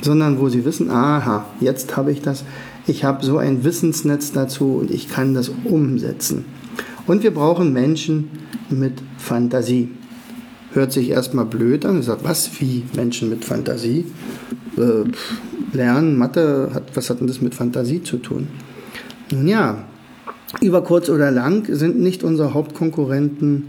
sondern 0.02 0.38
wo 0.38 0.48
sie 0.48 0.64
wissen, 0.64 0.90
aha, 0.90 1.46
jetzt 1.60 1.96
habe 1.96 2.12
ich 2.12 2.22
das, 2.22 2.44
ich 2.86 3.04
habe 3.04 3.24
so 3.24 3.38
ein 3.38 3.64
Wissensnetz 3.64 4.32
dazu 4.32 4.76
und 4.80 4.90
ich 4.90 5.08
kann 5.08 5.34
das 5.34 5.50
umsetzen. 5.64 6.44
Und 7.06 7.22
wir 7.22 7.32
brauchen 7.32 7.72
Menschen 7.72 8.30
mit 8.70 8.94
Fantasie 9.18 9.90
hört 10.72 10.92
sich 10.92 11.10
erstmal 11.10 11.46
blöd 11.46 11.84
an. 11.84 12.00
Ich 12.00 12.06
sage, 12.06 12.20
was, 12.22 12.60
wie 12.60 12.84
Menschen 12.94 13.28
mit 13.28 13.44
Fantasie? 13.44 14.06
Äh, 14.76 15.76
lernen, 15.76 16.16
Mathe, 16.16 16.70
hat, 16.74 16.84
was 16.94 17.10
hat 17.10 17.20
denn 17.20 17.26
das 17.26 17.40
mit 17.40 17.54
Fantasie 17.54 18.02
zu 18.02 18.18
tun? 18.18 18.48
Nun 19.32 19.46
ja, 19.46 19.84
über 20.60 20.82
kurz 20.82 21.08
oder 21.08 21.30
lang 21.30 21.66
sind 21.68 22.00
nicht 22.00 22.24
unsere 22.24 22.54
Hauptkonkurrenten 22.54 23.68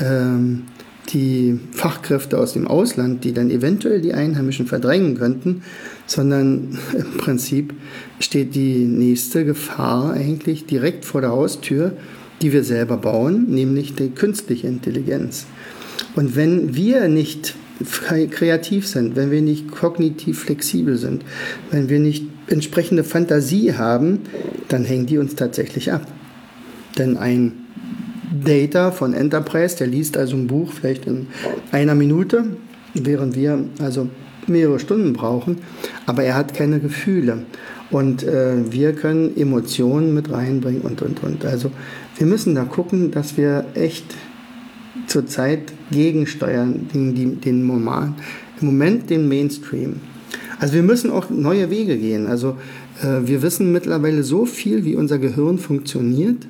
ähm, 0.00 0.64
die 1.12 1.58
Fachkräfte 1.72 2.38
aus 2.38 2.52
dem 2.52 2.66
Ausland, 2.66 3.24
die 3.24 3.32
dann 3.32 3.50
eventuell 3.50 4.00
die 4.00 4.12
Einheimischen 4.12 4.66
verdrängen 4.66 5.16
könnten, 5.16 5.62
sondern 6.06 6.78
im 6.92 7.16
Prinzip 7.16 7.74
steht 8.20 8.54
die 8.54 8.84
nächste 8.84 9.44
Gefahr 9.44 10.12
eigentlich 10.12 10.66
direkt 10.66 11.04
vor 11.04 11.20
der 11.22 11.30
Haustür, 11.30 11.92
die 12.42 12.52
wir 12.52 12.62
selber 12.62 12.98
bauen, 12.98 13.46
nämlich 13.48 13.94
die 13.94 14.10
künstliche 14.10 14.66
Intelligenz. 14.68 15.46
Und 16.14 16.36
wenn 16.36 16.74
wir 16.74 17.08
nicht 17.08 17.54
kreativ 18.30 18.86
sind, 18.86 19.14
wenn 19.14 19.30
wir 19.30 19.42
nicht 19.42 19.70
kognitiv 19.70 20.40
flexibel 20.40 20.96
sind, 20.96 21.24
wenn 21.70 21.88
wir 21.88 22.00
nicht 22.00 22.26
entsprechende 22.48 23.04
Fantasie 23.04 23.74
haben, 23.74 24.20
dann 24.68 24.84
hängen 24.84 25.06
die 25.06 25.18
uns 25.18 25.36
tatsächlich 25.36 25.92
ab. 25.92 26.06
Denn 26.96 27.16
ein 27.16 27.52
Data 28.44 28.90
von 28.90 29.14
Enterprise, 29.14 29.76
der 29.76 29.86
liest 29.86 30.16
also 30.16 30.36
ein 30.36 30.46
Buch 30.46 30.72
vielleicht 30.72 31.06
in 31.06 31.28
einer 31.70 31.94
Minute, 31.94 32.44
während 32.94 33.36
wir 33.36 33.64
also 33.78 34.08
mehrere 34.46 34.78
Stunden 34.78 35.12
brauchen, 35.12 35.58
aber 36.06 36.24
er 36.24 36.34
hat 36.34 36.54
keine 36.54 36.80
Gefühle. 36.80 37.44
Und 37.90 38.22
äh, 38.22 38.70
wir 38.70 38.92
können 38.92 39.36
Emotionen 39.36 40.12
mit 40.14 40.30
reinbringen 40.30 40.82
und, 40.82 41.00
und, 41.00 41.22
und. 41.22 41.44
Also 41.44 41.70
wir 42.16 42.26
müssen 42.26 42.54
da 42.54 42.64
gucken, 42.64 43.10
dass 43.10 43.36
wir 43.36 43.66
echt 43.74 44.04
zurzeit 45.08 45.72
gegensteuern, 45.90 46.88
den, 46.94 47.14
den, 47.14 47.40
den 47.40 47.64
Moment, 47.64 48.14
im 48.60 48.66
Moment 48.68 49.10
den 49.10 49.28
Mainstream. 49.28 49.96
Also 50.60 50.74
wir 50.74 50.82
müssen 50.82 51.10
auch 51.10 51.30
neue 51.30 51.70
Wege 51.70 51.96
gehen. 51.96 52.26
Also 52.26 52.56
äh, 53.02 53.26
wir 53.26 53.42
wissen 53.42 53.72
mittlerweile 53.72 54.22
so 54.22 54.46
viel, 54.46 54.84
wie 54.84 54.96
unser 54.96 55.18
Gehirn 55.18 55.58
funktioniert, 55.58 56.46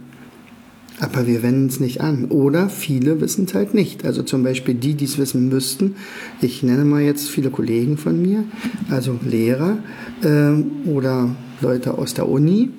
aber 1.00 1.26
wir 1.26 1.42
wenden 1.42 1.66
es 1.66 1.78
nicht 1.78 2.00
an. 2.00 2.26
Oder 2.26 2.68
viele 2.68 3.20
wissen 3.20 3.44
es 3.44 3.54
halt 3.54 3.74
nicht. 3.74 4.04
Also 4.04 4.22
zum 4.22 4.42
Beispiel 4.42 4.74
die, 4.74 4.94
die 4.94 5.04
es 5.04 5.18
wissen 5.18 5.48
müssten. 5.48 5.94
Ich 6.40 6.62
nenne 6.62 6.84
mal 6.84 7.02
jetzt 7.02 7.28
viele 7.28 7.50
Kollegen 7.50 7.96
von 7.96 8.20
mir, 8.20 8.44
also 8.90 9.18
Lehrer 9.24 9.78
äh, 10.22 10.88
oder 10.88 11.30
Leute 11.60 11.98
aus 11.98 12.14
der 12.14 12.28
Uni, 12.28 12.70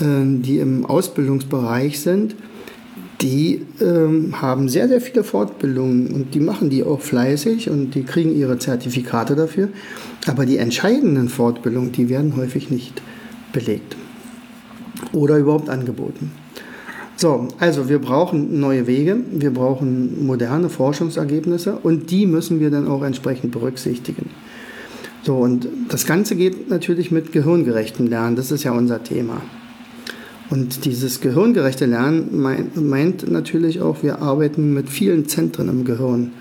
äh, 0.00 0.04
die 0.24 0.58
im 0.58 0.84
Ausbildungsbereich 0.84 2.00
sind 2.00 2.36
die 3.20 3.62
ähm, 3.80 4.40
haben 4.40 4.68
sehr, 4.68 4.88
sehr 4.88 5.00
viele 5.00 5.24
Fortbildungen 5.24 6.08
und 6.08 6.34
die 6.34 6.40
machen 6.40 6.68
die 6.68 6.84
auch 6.84 7.00
fleißig 7.00 7.70
und 7.70 7.94
die 7.94 8.02
kriegen 8.02 8.34
ihre 8.36 8.58
Zertifikate 8.58 9.34
dafür. 9.34 9.68
Aber 10.26 10.44
die 10.44 10.58
entscheidenden 10.58 11.28
Fortbildungen, 11.28 11.92
die 11.92 12.08
werden 12.08 12.36
häufig 12.36 12.70
nicht 12.70 13.00
belegt 13.52 13.96
oder 15.12 15.38
überhaupt 15.38 15.68
angeboten. 15.70 16.30
So, 17.16 17.48
also 17.58 17.88
wir 17.88 17.98
brauchen 17.98 18.60
neue 18.60 18.86
Wege, 18.86 19.16
wir 19.30 19.50
brauchen 19.50 20.26
moderne 20.26 20.68
Forschungsergebnisse 20.68 21.78
und 21.82 22.10
die 22.10 22.26
müssen 22.26 22.60
wir 22.60 22.70
dann 22.70 22.86
auch 22.86 23.02
entsprechend 23.02 23.52
berücksichtigen. 23.52 24.28
So, 25.22 25.36
und 25.36 25.66
das 25.88 26.04
Ganze 26.04 26.36
geht 26.36 26.68
natürlich 26.68 27.10
mit 27.10 27.32
gehirngerechtem 27.32 28.06
Lernen, 28.06 28.36
das 28.36 28.50
ist 28.50 28.64
ja 28.64 28.72
unser 28.72 29.02
Thema. 29.02 29.40
Und 30.48 30.84
dieses 30.84 31.20
gehirngerechte 31.20 31.86
Lernen 31.86 32.40
meint, 32.74 33.30
natürlich 33.30 33.80
auch, 33.80 34.02
wir 34.02 34.22
arbeiten 34.22 34.72
mit 34.72 34.88
vielen 34.88 35.26
Zentren 35.26 35.68
im 35.68 35.84
Gehirn. 35.84 36.32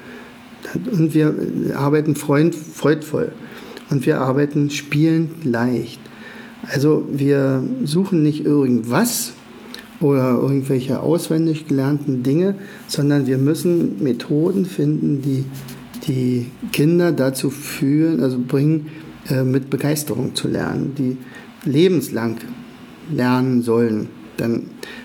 Und 0.91 1.13
wir 1.13 1.33
arbeiten 1.75 2.15
freund, 2.15 2.53
freudvoll. 2.55 3.31
Und 3.89 4.05
wir 4.05 4.21
arbeiten 4.21 4.69
spielend 4.69 5.45
leicht. 5.45 5.99
Also 6.71 7.07
wir 7.11 7.63
suchen 7.83 8.23
nicht 8.23 8.45
irgendwas 8.45 9.33
oder 9.99 10.39
irgendwelche 10.41 10.99
auswendig 10.99 11.67
gelernten 11.67 12.23
Dinge, 12.23 12.55
sondern 12.87 13.27
wir 13.27 13.37
müssen 13.37 14.03
Methoden 14.03 14.65
finden, 14.65 15.21
die 15.21 15.45
die 16.07 16.47
Kinder 16.71 17.11
dazu 17.11 17.49
führen, 17.49 18.21
also 18.21 18.37
bringen, 18.39 18.87
äh, 19.29 19.43
mit 19.43 19.69
Begeisterung 19.69 20.35
zu 20.35 20.47
lernen, 20.47 20.93
die 20.97 21.17
lebenslang 21.67 22.37
lernen 23.13 23.61
sollen. 23.61 24.09
Denn 24.39 24.63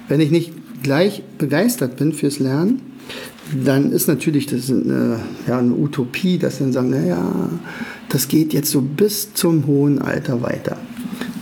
wenn 0.08 0.20
ich 0.20 0.30
nicht 0.30 0.52
gleich 0.82 1.22
begeistert 1.38 1.96
bin 1.96 2.12
fürs 2.12 2.38
Lernen, 2.38 2.80
dann 3.64 3.92
ist 3.92 4.06
natürlich 4.06 4.46
das 4.46 4.70
eine, 4.70 5.20
ja, 5.46 5.58
eine 5.58 5.72
Utopie, 5.72 6.38
dass 6.38 6.58
dann 6.58 6.72
sagen, 6.72 6.90
naja, 6.90 7.50
das 8.08 8.28
geht 8.28 8.52
jetzt 8.52 8.70
so 8.70 8.80
bis 8.80 9.34
zum 9.34 9.66
hohen 9.66 10.00
Alter 10.00 10.42
weiter. 10.42 10.76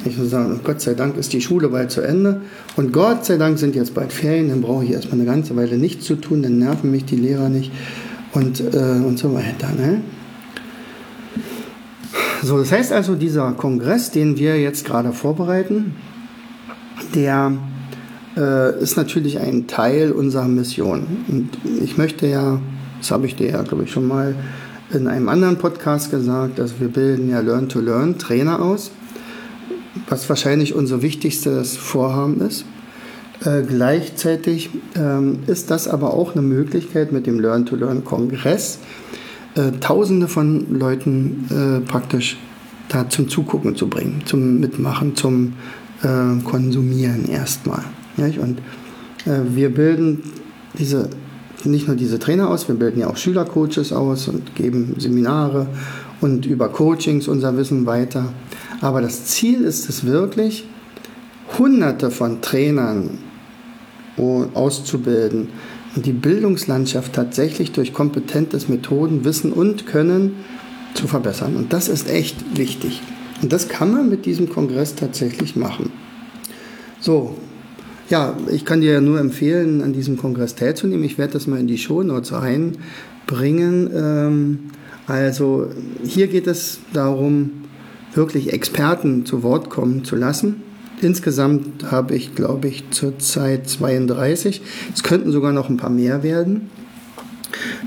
Ich 0.04 0.16
muss 0.16 0.30
sagen, 0.30 0.60
Gott 0.64 0.80
sei 0.80 0.94
Dank 0.94 1.16
ist 1.16 1.32
die 1.32 1.40
Schule 1.40 1.68
bald 1.68 1.90
zu 1.90 2.00
Ende 2.00 2.40
und 2.76 2.92
Gott 2.92 3.26
sei 3.26 3.36
Dank 3.36 3.58
sind 3.58 3.74
jetzt 3.74 3.94
bald 3.94 4.12
Ferien, 4.12 4.48
dann 4.48 4.62
brauche 4.62 4.84
ich 4.84 4.92
erstmal 4.92 5.20
eine 5.20 5.26
ganze 5.26 5.56
Weile 5.56 5.76
nichts 5.76 6.06
zu 6.06 6.16
tun, 6.16 6.42
dann 6.42 6.58
nerven 6.58 6.90
mich 6.90 7.04
die 7.04 7.16
Lehrer 7.16 7.48
nicht 7.48 7.72
und, 8.32 8.60
äh, 8.60 9.02
und 9.04 9.18
so 9.18 9.34
weiter. 9.34 9.68
Ne? 9.76 10.00
So, 12.42 12.58
das 12.58 12.70
heißt 12.70 12.92
also, 12.92 13.16
dieser 13.16 13.52
Kongress, 13.52 14.10
den 14.10 14.38
wir 14.38 14.60
jetzt 14.60 14.86
gerade 14.86 15.12
vorbereiten, 15.12 15.94
der 17.14 17.52
äh, 18.36 18.80
ist 18.80 18.96
natürlich 18.96 19.38
ein 19.40 19.66
Teil 19.66 20.12
unserer 20.12 20.48
Mission. 20.48 21.06
Und 21.28 21.50
ich 21.82 21.96
möchte 21.98 22.26
ja, 22.26 22.60
das 22.98 23.10
habe 23.10 23.26
ich 23.26 23.36
dir 23.36 23.50
ja, 23.50 23.62
glaube 23.62 23.84
ich, 23.84 23.90
schon 23.90 24.06
mal 24.06 24.34
in 24.90 25.06
einem 25.06 25.28
anderen 25.28 25.58
Podcast 25.58 26.10
gesagt, 26.10 26.58
dass 26.58 26.80
wir 26.80 26.88
bilden 26.88 27.28
ja 27.28 27.40
Learn-to-Learn 27.40 28.18
Trainer 28.18 28.62
aus, 28.62 28.90
was 30.08 30.28
wahrscheinlich 30.28 30.74
unser 30.74 31.02
wichtigstes 31.02 31.76
Vorhaben 31.76 32.40
ist. 32.40 32.64
Äh, 33.44 33.62
gleichzeitig 33.62 34.70
ähm, 34.96 35.40
ist 35.46 35.70
das 35.70 35.86
aber 35.86 36.14
auch 36.14 36.32
eine 36.32 36.42
Möglichkeit 36.42 37.12
mit 37.12 37.26
dem 37.26 37.38
Learn-to-Learn-Kongress, 37.38 38.78
äh, 39.54 39.72
Tausende 39.80 40.26
von 40.26 40.78
Leuten 40.78 41.46
äh, 41.50 41.88
praktisch 41.88 42.38
da 42.88 43.08
zum 43.08 43.28
Zugucken 43.28 43.76
zu 43.76 43.88
bringen, 43.88 44.22
zum 44.24 44.58
Mitmachen, 44.60 45.14
zum 45.14 45.54
äh, 46.02 46.42
Konsumieren 46.44 47.28
erstmal. 47.28 47.84
Und 48.16 48.58
äh, 49.24 49.40
wir 49.54 49.72
bilden 49.72 50.22
diese, 50.78 51.08
nicht 51.64 51.86
nur 51.86 51.96
diese 51.96 52.18
Trainer 52.18 52.50
aus, 52.50 52.68
wir 52.68 52.74
bilden 52.74 53.00
ja 53.00 53.08
auch 53.08 53.16
Schülercoaches 53.16 53.92
aus 53.92 54.28
und 54.28 54.54
geben 54.54 54.94
Seminare 54.98 55.68
und 56.20 56.46
über 56.46 56.68
Coachings 56.68 57.28
unser 57.28 57.56
Wissen 57.56 57.86
weiter. 57.86 58.32
Aber 58.80 59.00
das 59.00 59.26
Ziel 59.26 59.62
ist 59.62 59.88
es 59.88 60.04
wirklich, 60.04 60.64
hunderte 61.58 62.10
von 62.10 62.40
Trainern 62.42 63.18
auszubilden 64.54 65.48
und 65.94 66.06
die 66.06 66.12
Bildungslandschaft 66.12 67.12
tatsächlich 67.12 67.72
durch 67.72 67.92
kompetentes 67.92 68.68
Methoden, 68.68 69.24
Wissen 69.24 69.52
und 69.52 69.86
Können 69.86 70.32
zu 70.94 71.06
verbessern. 71.06 71.56
Und 71.56 71.72
das 71.72 71.88
ist 71.88 72.08
echt 72.08 72.56
wichtig. 72.56 73.00
Und 73.42 73.52
das 73.52 73.68
kann 73.68 73.92
man 73.92 74.08
mit 74.08 74.26
diesem 74.26 74.48
Kongress 74.48 74.94
tatsächlich 74.94 75.56
machen. 75.56 75.92
So, 77.00 77.36
ja, 78.10 78.36
ich 78.50 78.64
kann 78.64 78.80
dir 78.80 78.94
ja 78.94 79.00
nur 79.00 79.20
empfehlen, 79.20 79.82
an 79.82 79.92
diesem 79.92 80.16
Kongress 80.16 80.54
teilzunehmen. 80.54 81.04
Ich 81.04 81.18
werde 81.18 81.34
das 81.34 81.46
mal 81.46 81.60
in 81.60 81.66
die 81.66 81.78
Shownotes 81.78 82.32
einbringen. 82.32 83.90
Ähm, 83.94 84.58
also 85.06 85.68
hier 86.02 86.26
geht 86.26 86.46
es 86.46 86.80
darum, 86.92 87.50
wirklich 88.14 88.52
Experten 88.52 89.26
zu 89.26 89.42
Wort 89.42 89.70
kommen 89.70 90.04
zu 90.04 90.16
lassen 90.16 90.62
Insgesamt 91.00 91.90
habe 91.90 92.16
ich, 92.16 92.34
glaube 92.34 92.68
ich, 92.68 92.90
zurzeit 92.90 93.68
32. 93.68 94.62
Es 94.92 95.02
könnten 95.02 95.30
sogar 95.30 95.52
noch 95.52 95.68
ein 95.68 95.76
paar 95.76 95.90
mehr 95.90 96.22
werden. 96.22 96.70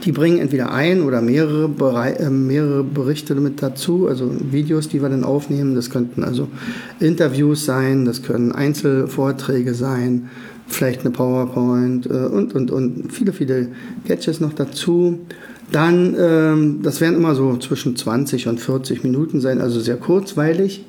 Die 0.04 0.12
bringen 0.12 0.40
entweder 0.40 0.72
ein 0.72 1.04
oder 1.04 1.22
mehrere, 1.22 1.68
Bere 1.68 2.20
äh, 2.20 2.30
mehrere 2.30 2.84
Berichte 2.84 3.36
mit 3.36 3.62
dazu, 3.62 4.08
also 4.08 4.32
Videos, 4.52 4.90
die 4.90 5.02
wir 5.02 5.10
dann 5.10 5.24
aufnehmen. 5.24 5.76
Das 5.76 5.90
könnten 5.90 6.24
also 6.24 6.48
Interviews 7.00 7.66
sein, 7.66 8.06
das 8.06 8.24
können 8.24 8.52
Einzelvorträge 8.52 9.74
sein, 9.74 10.30
vielleicht 10.68 11.02
eine 11.02 11.12
PowerPoint 11.12 12.08
äh, 12.08 12.10
und, 12.10 12.56
und, 12.56 12.72
und 12.72 13.12
viele, 13.12 13.34
viele 13.34 13.70
Gadgets 14.08 14.40
noch 14.40 14.54
dazu. 14.54 15.20
Dann, 15.72 16.16
ähm, 16.20 16.80
das 16.84 17.00
werden 17.00 17.16
immer 17.16 17.36
so 17.36 17.56
zwischen 17.58 17.96
20 17.96 18.48
und 18.48 18.60
40 18.60 19.04
Minuten 19.04 19.40
sein, 19.40 19.62
also 19.62 19.80
sehr 19.80 19.98
kurzweilig 19.98 20.86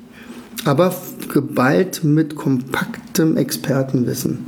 aber 0.65 0.95
geballt 1.31 2.03
mit 2.03 2.35
kompaktem 2.35 3.37
Expertenwissen. 3.37 4.39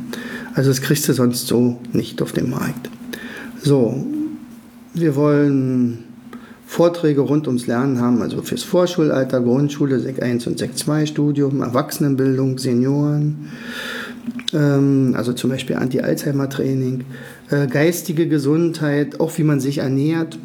Also 0.54 0.70
das 0.70 0.82
kriegst 0.82 1.08
du 1.08 1.14
sonst 1.14 1.48
so 1.48 1.80
nicht 1.92 2.22
auf 2.22 2.32
dem 2.32 2.52
Markt. 2.52 2.90
So, 3.62 4.06
wir 4.96 5.16
wollen 5.16 6.04
Vorträge 6.66 7.22
rund 7.22 7.48
ums 7.48 7.68
Lernen 7.68 8.00
haben, 8.00 8.22
also 8.22 8.42
fürs 8.42 8.64
Vorschulalter, 8.64 9.42
Grundschule, 9.42 10.00
Sek 10.00 10.22
1 10.22 10.48
und 10.48 10.58
Sek 10.58 10.78
2 10.78 11.06
Studium, 11.06 11.62
Erwachsenenbildung, 11.62 12.58
Senioren, 12.58 13.50
ähm, 14.54 15.14
also 15.16 15.34
zum 15.34 15.52
Beispiel 15.52 15.76
Anti-Alzheimer-Training, 15.76 17.06
äh, 17.52 17.68
geistige 17.68 18.28
Gesundheit, 18.28 19.20
auch 19.20 19.38
wie 19.38 19.44
man 19.44 19.60
sich 19.60 19.78
ernährt, 19.80 20.40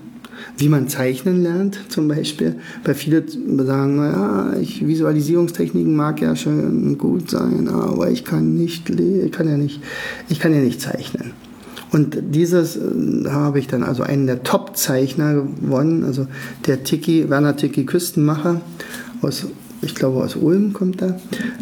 wie 0.56 0.68
man 0.68 0.88
zeichnen 0.88 1.42
lernt 1.42 1.78
zum 1.88 2.08
Beispiel. 2.08 2.56
Bei 2.84 2.94
vielen 2.94 3.66
sagen, 3.66 3.96
naja, 3.96 4.58
ich, 4.60 4.86
Visualisierungstechniken 4.86 5.94
mag 5.94 6.20
ja 6.20 6.36
schon 6.36 6.98
gut 6.98 7.30
sein, 7.30 7.68
aber 7.68 8.10
ich 8.10 8.24
kann 8.24 8.54
nicht, 8.54 8.90
ich 8.90 9.32
kann 9.32 9.48
ja 9.48 9.56
nicht, 9.56 9.80
ich 10.28 10.38
kann 10.38 10.54
ja 10.54 10.60
nicht 10.60 10.80
zeichnen. 10.80 11.32
Und 11.92 12.18
dieses 12.35 12.76
äh, 12.76 12.81
habe 13.29 13.59
ich 13.59 13.66
dann 13.66 13.83
also 13.83 14.03
einen 14.03 14.26
der 14.26 14.42
Top-Zeichner 14.42 15.35
gewonnen, 15.35 16.05
also 16.05 16.26
der 16.66 16.85
Tiki, 16.85 17.29
Werner 17.29 17.57
Tiki 17.57 17.85
Küstenmacher 17.85 18.61
aus, 19.22 19.46
ich 19.83 19.94
glaube 19.94 20.22
aus 20.22 20.37
Ulm 20.37 20.72
kommt 20.72 21.03
er, 21.03 21.18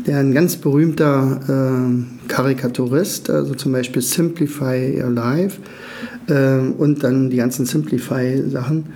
der 0.07 0.19
ein 0.19 0.33
ganz 0.33 0.57
berühmter 0.57 1.41
äh, 1.49 2.29
Karikaturist, 2.29 3.31
also 3.31 3.55
zum 3.55 3.73
Beispiel 3.73 4.03
Simplify 4.03 5.03
Your 5.03 5.11
Life, 5.11 5.61
ähm, 6.29 6.73
und 6.73 7.03
dann 7.05 7.31
die 7.31 7.37
ganzen 7.37 7.65
Simplify-Sachen. 7.67 8.87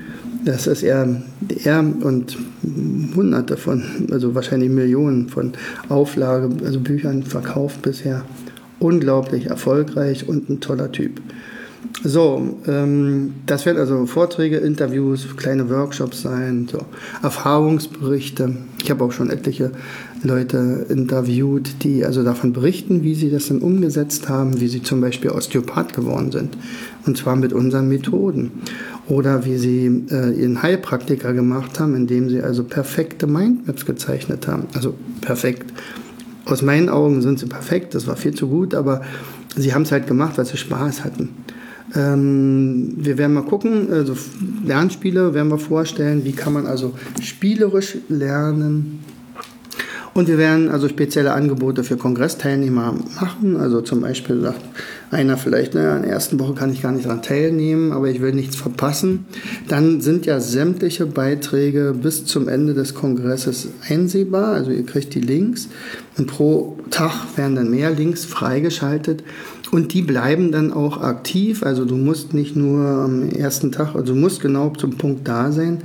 Das 0.44 0.66
ist 0.66 0.82
er, 0.82 1.22
er 1.64 1.78
und 1.78 2.36
hunderte 3.14 3.56
von, 3.56 3.82
also 4.10 4.34
wahrscheinlich 4.34 4.70
Millionen 4.70 5.28
von 5.28 5.52
Auflage, 5.88 6.50
also 6.64 6.80
Büchern 6.80 7.22
verkauft 7.22 7.80
bisher. 7.82 8.24
Unglaublich 8.82 9.46
erfolgreich 9.46 10.28
und 10.28 10.50
ein 10.50 10.60
toller 10.60 10.90
Typ. 10.90 11.20
So, 12.04 12.58
ähm, 12.66 13.34
das 13.46 13.66
werden 13.66 13.78
also 13.78 14.06
Vorträge, 14.06 14.56
Interviews, 14.58 15.36
kleine 15.36 15.68
Workshops 15.68 16.22
sein, 16.22 16.68
so 16.70 16.78
Erfahrungsberichte. 17.22 18.56
Ich 18.82 18.90
habe 18.90 19.04
auch 19.04 19.12
schon 19.12 19.30
etliche 19.30 19.70
Leute 20.22 20.86
interviewt, 20.88 21.82
die 21.82 22.04
also 22.04 22.22
davon 22.22 22.52
berichten, 22.52 23.02
wie 23.02 23.14
sie 23.14 23.30
das 23.30 23.48
dann 23.48 23.58
umgesetzt 23.58 24.28
haben, 24.28 24.60
wie 24.60 24.68
sie 24.68 24.82
zum 24.82 25.00
Beispiel 25.00 25.30
Osteopath 25.30 25.92
geworden 25.92 26.32
sind. 26.32 26.56
Und 27.06 27.16
zwar 27.16 27.36
mit 27.36 27.52
unseren 27.52 27.88
Methoden. 27.88 28.50
Oder 29.08 29.44
wie 29.44 29.56
sie 29.56 30.04
äh, 30.10 30.30
ihren 30.30 30.62
Heilpraktiker 30.62 31.32
gemacht 31.32 31.78
haben, 31.80 31.94
indem 31.96 32.30
sie 32.30 32.40
also 32.40 32.62
perfekte 32.64 33.26
Mindmaps 33.26 33.84
gezeichnet 33.84 34.46
haben. 34.46 34.66
Also 34.74 34.94
perfekt. 35.20 35.72
Aus 36.44 36.62
meinen 36.62 36.88
Augen 36.88 37.22
sind 37.22 37.38
sie 37.38 37.46
perfekt, 37.46 37.94
das 37.94 38.06
war 38.06 38.16
viel 38.16 38.34
zu 38.34 38.48
gut, 38.48 38.74
aber 38.74 39.02
sie 39.56 39.74
haben 39.74 39.82
es 39.82 39.92
halt 39.92 40.06
gemacht, 40.06 40.38
weil 40.38 40.46
sie 40.46 40.56
Spaß 40.56 41.04
hatten. 41.04 41.30
Ähm, 41.94 42.94
wir 42.96 43.18
werden 43.18 43.34
mal 43.34 43.44
gucken, 43.44 43.92
also 43.92 44.16
Lernspiele 44.64 45.34
werden 45.34 45.48
wir 45.48 45.58
vorstellen, 45.58 46.24
wie 46.24 46.32
kann 46.32 46.52
man 46.52 46.66
also 46.66 46.94
spielerisch 47.20 47.98
lernen, 48.08 49.00
und 50.14 50.28
wir 50.28 50.36
werden 50.36 50.68
also 50.68 50.88
spezielle 50.88 51.32
Angebote 51.32 51.84
für 51.84 51.96
Kongressteilnehmer 51.96 52.94
machen. 53.18 53.56
Also 53.56 53.80
zum 53.80 54.02
Beispiel 54.02 54.40
sagt 54.42 54.60
einer 55.10 55.38
vielleicht, 55.38 55.74
naja, 55.74 55.96
in 55.96 56.02
der 56.02 56.12
ersten 56.12 56.38
Woche 56.38 56.54
kann 56.54 56.72
ich 56.72 56.82
gar 56.82 56.92
nicht 56.92 57.06
daran 57.06 57.22
teilnehmen, 57.22 57.92
aber 57.92 58.08
ich 58.08 58.20
will 58.20 58.32
nichts 58.32 58.56
verpassen. 58.56 59.26
Dann 59.68 60.02
sind 60.02 60.26
ja 60.26 60.38
sämtliche 60.38 61.06
Beiträge 61.06 61.94
bis 61.94 62.26
zum 62.26 62.48
Ende 62.48 62.74
des 62.74 62.94
Kongresses 62.94 63.68
einsehbar. 63.88 64.52
Also 64.52 64.70
ihr 64.70 64.84
kriegt 64.84 65.14
die 65.14 65.20
Links 65.20 65.68
und 66.18 66.26
pro 66.26 66.78
Tag 66.90 67.12
werden 67.36 67.56
dann 67.56 67.70
mehr 67.70 67.90
Links 67.90 68.26
freigeschaltet. 68.26 69.24
Und 69.70 69.94
die 69.94 70.02
bleiben 70.02 70.52
dann 70.52 70.70
auch 70.70 71.00
aktiv. 71.00 71.62
Also 71.62 71.86
du 71.86 71.96
musst 71.96 72.34
nicht 72.34 72.54
nur 72.54 72.84
am 72.86 73.30
ersten 73.30 73.72
Tag, 73.72 73.94
also 73.94 74.12
du 74.12 74.20
musst 74.20 74.42
genau 74.42 74.68
zum 74.70 74.98
Punkt 74.98 75.26
da 75.26 75.50
sein, 75.50 75.78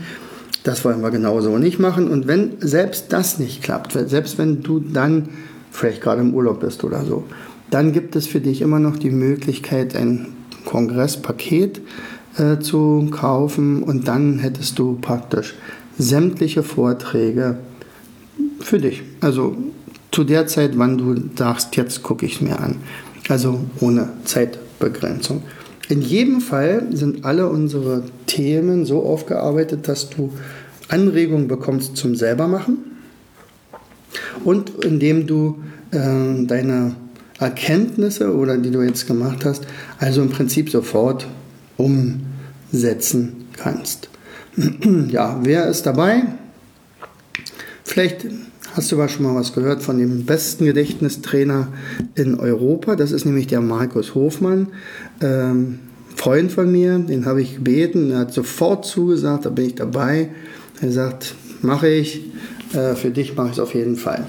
das 0.68 0.84
wollen 0.84 1.02
wir 1.02 1.12
genauso 1.12 1.58
nicht 1.58 1.80
machen. 1.80 2.10
Und 2.10 2.28
wenn 2.28 2.58
selbst 2.60 3.14
das 3.14 3.40
nicht 3.40 3.64
klappt, 3.64 3.94
selbst 3.94 4.38
wenn 4.38 4.64
du 4.64 4.80
dann 4.80 5.30
vielleicht 5.72 6.02
gerade 6.02 6.22
im 6.22 6.34
Urlaub 6.34 6.60
bist 6.60 6.84
oder 6.84 7.06
so, 7.06 7.24
dann 7.70 7.94
gibt 7.94 8.16
es 8.16 8.28
für 8.28 8.40
dich 8.40 8.62
immer 8.62 8.80
noch 8.80 8.98
die 8.98 9.12
Möglichkeit, 9.12 9.96
ein 9.96 10.28
Kongresspaket 10.66 11.82
äh, 12.38 12.60
zu 12.60 13.08
kaufen 13.12 13.84
und 13.84 14.08
dann 14.08 14.40
hättest 14.40 14.78
du 14.80 14.98
praktisch 15.00 15.56
sämtliche 15.98 16.64
Vorträge 16.64 17.58
für 18.60 18.80
dich. 18.80 19.04
Also 19.22 19.56
zu 20.12 20.24
der 20.24 20.48
Zeit, 20.48 20.78
wann 20.78 20.98
du 20.98 21.16
sagst, 21.36 21.76
jetzt 21.76 22.04
gucke 22.04 22.26
ich 22.26 22.36
es 22.36 22.42
mir 22.42 22.60
an. 22.60 22.76
Also 23.30 23.60
ohne 23.80 24.10
Zeitbegrenzung. 24.24 25.44
In 25.90 26.02
jedem 26.02 26.42
Fall 26.42 26.88
sind 26.92 27.24
alle 27.24 27.48
unsere 27.50 28.04
Themen 28.26 28.86
so 28.86 29.04
aufgearbeitet, 29.04 29.88
dass 29.88 30.10
du 30.10 30.34
Anregungen 30.90 31.48
bekommst 31.48 31.96
zum 31.96 32.16
selbermachen 32.16 32.78
und 34.44 34.84
indem 34.84 35.28
du 35.28 35.62
äh, 35.92 36.46
deine 36.46 36.96
Erkenntnisse 37.40 38.36
oder 38.36 38.58
die 38.58 38.72
du 38.72 38.82
jetzt 38.82 39.08
gemacht 39.08 39.46
hast, 39.46 39.66
also 40.00 40.22
im 40.22 40.30
Prinzip 40.30 40.70
sofort 40.70 41.28
umsetzen 41.78 43.48
kannst. 43.56 44.10
ja, 45.10 45.40
wer 45.44 45.68
ist 45.68 45.86
dabei? 45.86 46.24
Vielleicht 47.84 48.26
hast 48.78 48.92
du 48.92 48.96
aber 48.96 49.10
schon 49.10 49.26
mal 49.26 49.34
was 49.34 49.54
gehört 49.54 49.82
von 49.82 49.98
dem 49.98 50.26
besten 50.26 50.66
Gedächtnistrainer 50.66 51.70
in 52.14 52.40
Europa. 52.40 52.96
Das 52.96 53.12
ist 53.12 53.26
nämlich 53.26 53.48
der 53.48 53.60
Markus 53.60 54.14
Hofmann. 54.14 54.68
Ähm, 55.20 55.80
Freund 56.16 56.52
von 56.52 56.72
mir, 56.72 57.00
den 57.00 57.26
habe 57.26 57.42
ich 57.42 57.56
gebeten, 57.56 58.12
er 58.12 58.20
hat 58.20 58.34
sofort 58.34 58.86
zugesagt, 58.86 59.46
da 59.46 59.50
bin 59.50 59.66
ich 59.66 59.76
dabei. 59.76 60.30
Er 60.80 60.92
sagt, 60.92 61.34
mache 61.64 61.90
ich, 61.90 62.26
äh, 62.74 62.94
für 62.94 63.10
dich 63.10 63.36
mache 63.36 63.48
ich 63.48 63.54
es 63.54 63.60
auf 63.60 63.74
jeden 63.74 63.96
Fall. 63.96 64.26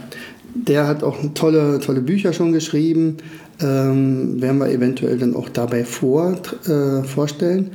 der 0.54 0.86
hat 0.86 1.02
auch 1.02 1.16
tolle, 1.34 1.78
tolle 1.78 2.00
Bücher 2.00 2.32
schon 2.32 2.52
geschrieben. 2.52 3.18
Ähm, 3.60 4.40
werden 4.40 4.58
wir 4.58 4.70
eventuell 4.70 5.18
dann 5.18 5.34
auch 5.34 5.48
dabei 5.48 5.84
vor, 5.84 6.38
äh, 6.66 7.02
vorstellen. 7.02 7.72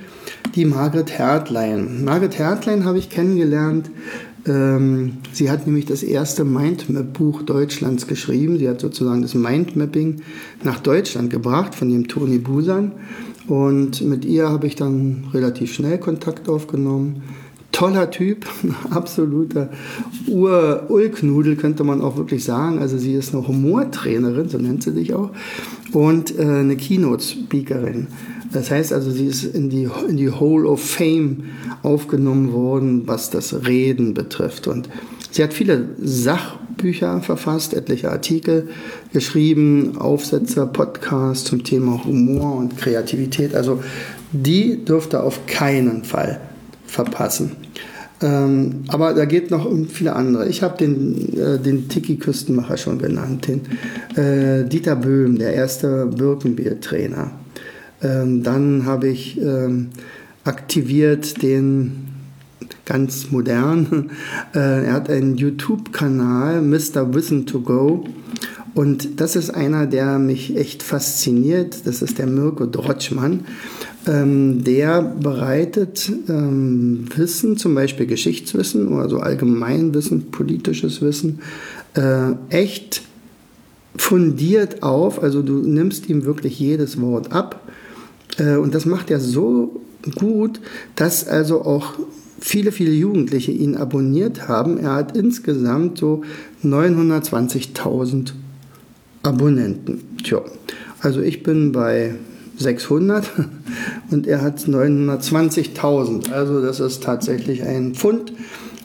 Die 0.55 0.65
Margret 0.65 1.17
Hertlein. 1.17 2.03
Margret 2.03 2.39
Hertlein 2.39 2.86
habe 2.86 2.97
ich 2.97 3.09
kennengelernt. 3.09 3.89
Ähm, 4.45 5.17
sie 5.32 5.49
hat 5.49 5.65
nämlich 5.65 5.86
das 5.86 6.03
erste 6.03 6.43
Mindmap-Buch 6.43 7.43
Deutschlands 7.43 8.08
geschrieben. 8.08 8.58
Sie 8.58 8.67
hat 8.67 8.82
sozusagen 8.82 9.21
das 9.21 9.36
Mindmapping 9.36 10.21
nach 10.63 10.79
Deutschland 10.79 11.29
gebracht 11.29 11.75
von 11.75 11.89
dem 11.89 12.08
Toni 12.08 12.39
Busan. 12.39 12.91
Und 13.47 14.01
mit 14.01 14.25
ihr 14.25 14.49
habe 14.49 14.67
ich 14.67 14.75
dann 14.75 15.25
relativ 15.34 15.73
schnell 15.73 15.97
Kontakt 15.97 16.49
aufgenommen 16.49 17.23
toller 17.73 18.10
Typ, 18.12 18.45
absoluter 18.91 19.69
Ur-Ulknudel 20.27 21.58
könnte 21.58 21.84
man 21.84 21.99
auch 21.99 22.15
wirklich 22.15 22.45
sagen. 22.45 22.79
Also 22.79 22.97
sie 22.97 23.13
ist 23.13 23.34
eine 23.34 23.45
Humortrainerin, 23.45 24.47
so 24.47 24.58
nennt 24.58 24.84
sie 24.84 24.91
sich 24.93 25.13
auch, 25.13 25.32
und 25.91 26.38
äh, 26.39 26.43
eine 26.43 26.77
Keynote-Speakerin. 26.77 28.08
Das 28.53 28.69
heißt 28.69 28.93
also, 28.93 29.11
sie 29.11 29.25
ist 29.25 29.43
in 29.43 29.69
die, 29.69 29.89
in 30.07 30.17
die 30.17 30.31
Hall 30.31 30.65
of 30.65 30.81
Fame 30.83 31.45
aufgenommen 31.81 32.53
worden, 32.53 33.07
was 33.07 33.29
das 33.29 33.65
Reden 33.65 34.13
betrifft. 34.13 34.67
Und 34.67 34.89
sie 35.31 35.43
hat 35.43 35.53
viele 35.53 35.89
Sachbücher 35.99 37.21
verfasst, 37.21 37.73
etliche 37.73 38.11
Artikel 38.11 38.69
geschrieben, 39.11 39.97
Aufsätze, 39.97 40.67
Podcasts 40.67 41.45
zum 41.45 41.63
Thema 41.63 42.03
Humor 42.05 42.55
und 42.55 42.77
Kreativität. 42.77 43.55
Also 43.55 43.83
die 44.31 44.85
dürfte 44.85 45.23
auf 45.23 45.45
keinen 45.47 46.03
Fall 46.03 46.39
verpassen. 46.85 47.51
Ähm, 48.21 48.83
aber 48.87 49.13
da 49.13 49.25
geht 49.25 49.51
noch 49.51 49.65
um 49.65 49.87
viele 49.87 50.15
andere. 50.15 50.47
Ich 50.47 50.61
habe 50.63 50.77
den, 50.77 51.37
äh, 51.37 51.59
den 51.59 51.89
Tiki-Küstenmacher 51.89 52.77
schon 52.77 52.99
genannt, 52.99 53.47
den 53.47 53.61
äh, 54.15 54.63
Dieter 54.67 54.95
Böhm, 54.95 55.37
der 55.37 55.53
erste 55.53 56.05
Birkenbier-Trainer. 56.05 57.31
Ähm, 58.03 58.43
dann 58.43 58.85
habe 58.85 59.07
ich 59.07 59.39
ähm, 59.39 59.89
aktiviert 60.43 61.41
den 61.41 62.09
ganz 62.85 63.31
modern. 63.31 64.11
Äh, 64.55 64.85
er 64.85 64.93
hat 64.93 65.09
einen 65.09 65.35
YouTube-Kanal, 65.35 66.61
Mr. 66.61 67.15
Wissen 67.15 67.47
to 67.47 67.61
Go. 67.61 68.05
Und 68.75 69.19
das 69.19 69.35
ist 69.35 69.49
einer, 69.49 69.87
der 69.87 70.19
mich 70.19 70.55
echt 70.55 70.83
fasziniert. 70.83 71.87
Das 71.87 72.03
ist 72.03 72.19
der 72.19 72.27
Mirko 72.27 72.67
Drotschmann. 72.67 73.45
Ähm, 74.05 74.63
der 74.63 75.01
bereitet 75.01 76.11
ähm, 76.27 77.05
Wissen, 77.15 77.57
zum 77.57 77.73
Beispiel 77.73 78.05
Geschichtswissen 78.05 78.89
oder 78.89 79.09
so 79.09 79.19
Allgemeinwissen, 79.19 80.29
politisches 80.29 81.01
Wissen, 81.01 81.39
äh, 81.95 82.33
echt 82.49 83.01
fundiert 83.95 84.83
auf. 84.83 85.23
Also 85.23 85.41
du 85.41 85.61
nimmst 85.61 86.09
ihm 86.09 86.25
wirklich 86.25 86.59
jedes 86.59 86.99
Wort 86.99 87.31
ab. 87.31 87.62
Äh, 88.37 88.57
und 88.57 88.73
das 88.75 88.85
macht 88.85 89.11
er 89.11 89.19
so 89.19 89.81
gut, 90.15 90.59
dass 90.95 91.27
also 91.27 91.61
auch 91.63 91.93
viele, 92.39 92.71
viele 92.71 92.91
Jugendliche 92.91 93.51
ihn 93.51 93.75
abonniert 93.75 94.47
haben. 94.47 94.77
Er 94.77 94.95
hat 94.95 95.15
insgesamt 95.15 95.97
so 95.97 96.23
920.000 96.63 98.33
Abonnenten. 99.23 100.01
Tja, 100.23 100.41
also 100.99 101.21
ich 101.21 101.43
bin 101.43 101.71
bei 101.71 102.15
600 102.57 103.31
und 104.11 104.27
er 104.27 104.41
hat 104.41 104.59
920.000. 104.59 106.31
Also 106.31 106.61
das 106.61 106.79
ist 106.79 107.03
tatsächlich 107.03 107.63
ein 107.63 107.95
Pfund. 107.95 108.33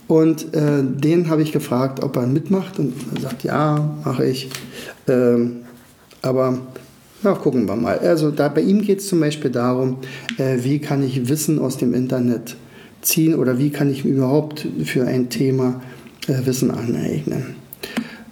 Und 0.07 0.55
äh, 0.55 0.83
den 0.83 1.29
habe 1.29 1.43
ich 1.43 1.53
gefragt, 1.53 2.03
ob 2.03 2.17
er 2.17 2.27
mitmacht 2.27 2.79
und 2.79 2.95
er 3.15 3.21
sagt, 3.21 3.45
ja, 3.45 3.99
mache 4.05 4.25
ich. 4.25 4.49
Ähm, 5.07 5.57
aber 6.23 6.59
na, 7.23 7.33
gucken 7.33 7.67
wir 7.67 7.77
mal. 7.77 7.99
Also 7.99 8.31
da, 8.31 8.49
bei 8.49 8.61
ihm 8.61 8.83
geht 8.83 9.01
es 9.01 9.09
zum 9.09 9.21
Beispiel 9.21 9.51
darum, 9.51 9.99
äh, 10.39 10.59
wie 10.63 10.79
kann 10.79 11.03
ich 11.03 11.29
Wissen 11.29 11.59
aus 11.59 11.77
dem 11.77 11.95
Internet 11.95 12.57
ziehen 13.03 13.35
oder 13.35 13.59
wie 13.59 13.71
kann 13.71 13.91
ich 13.91 14.05
überhaupt 14.05 14.67
für 14.85 15.07
ein 15.07 15.29
Thema 15.29 15.81
äh, 16.27 16.47
Wissen 16.47 16.71
aneignen. 16.71 17.57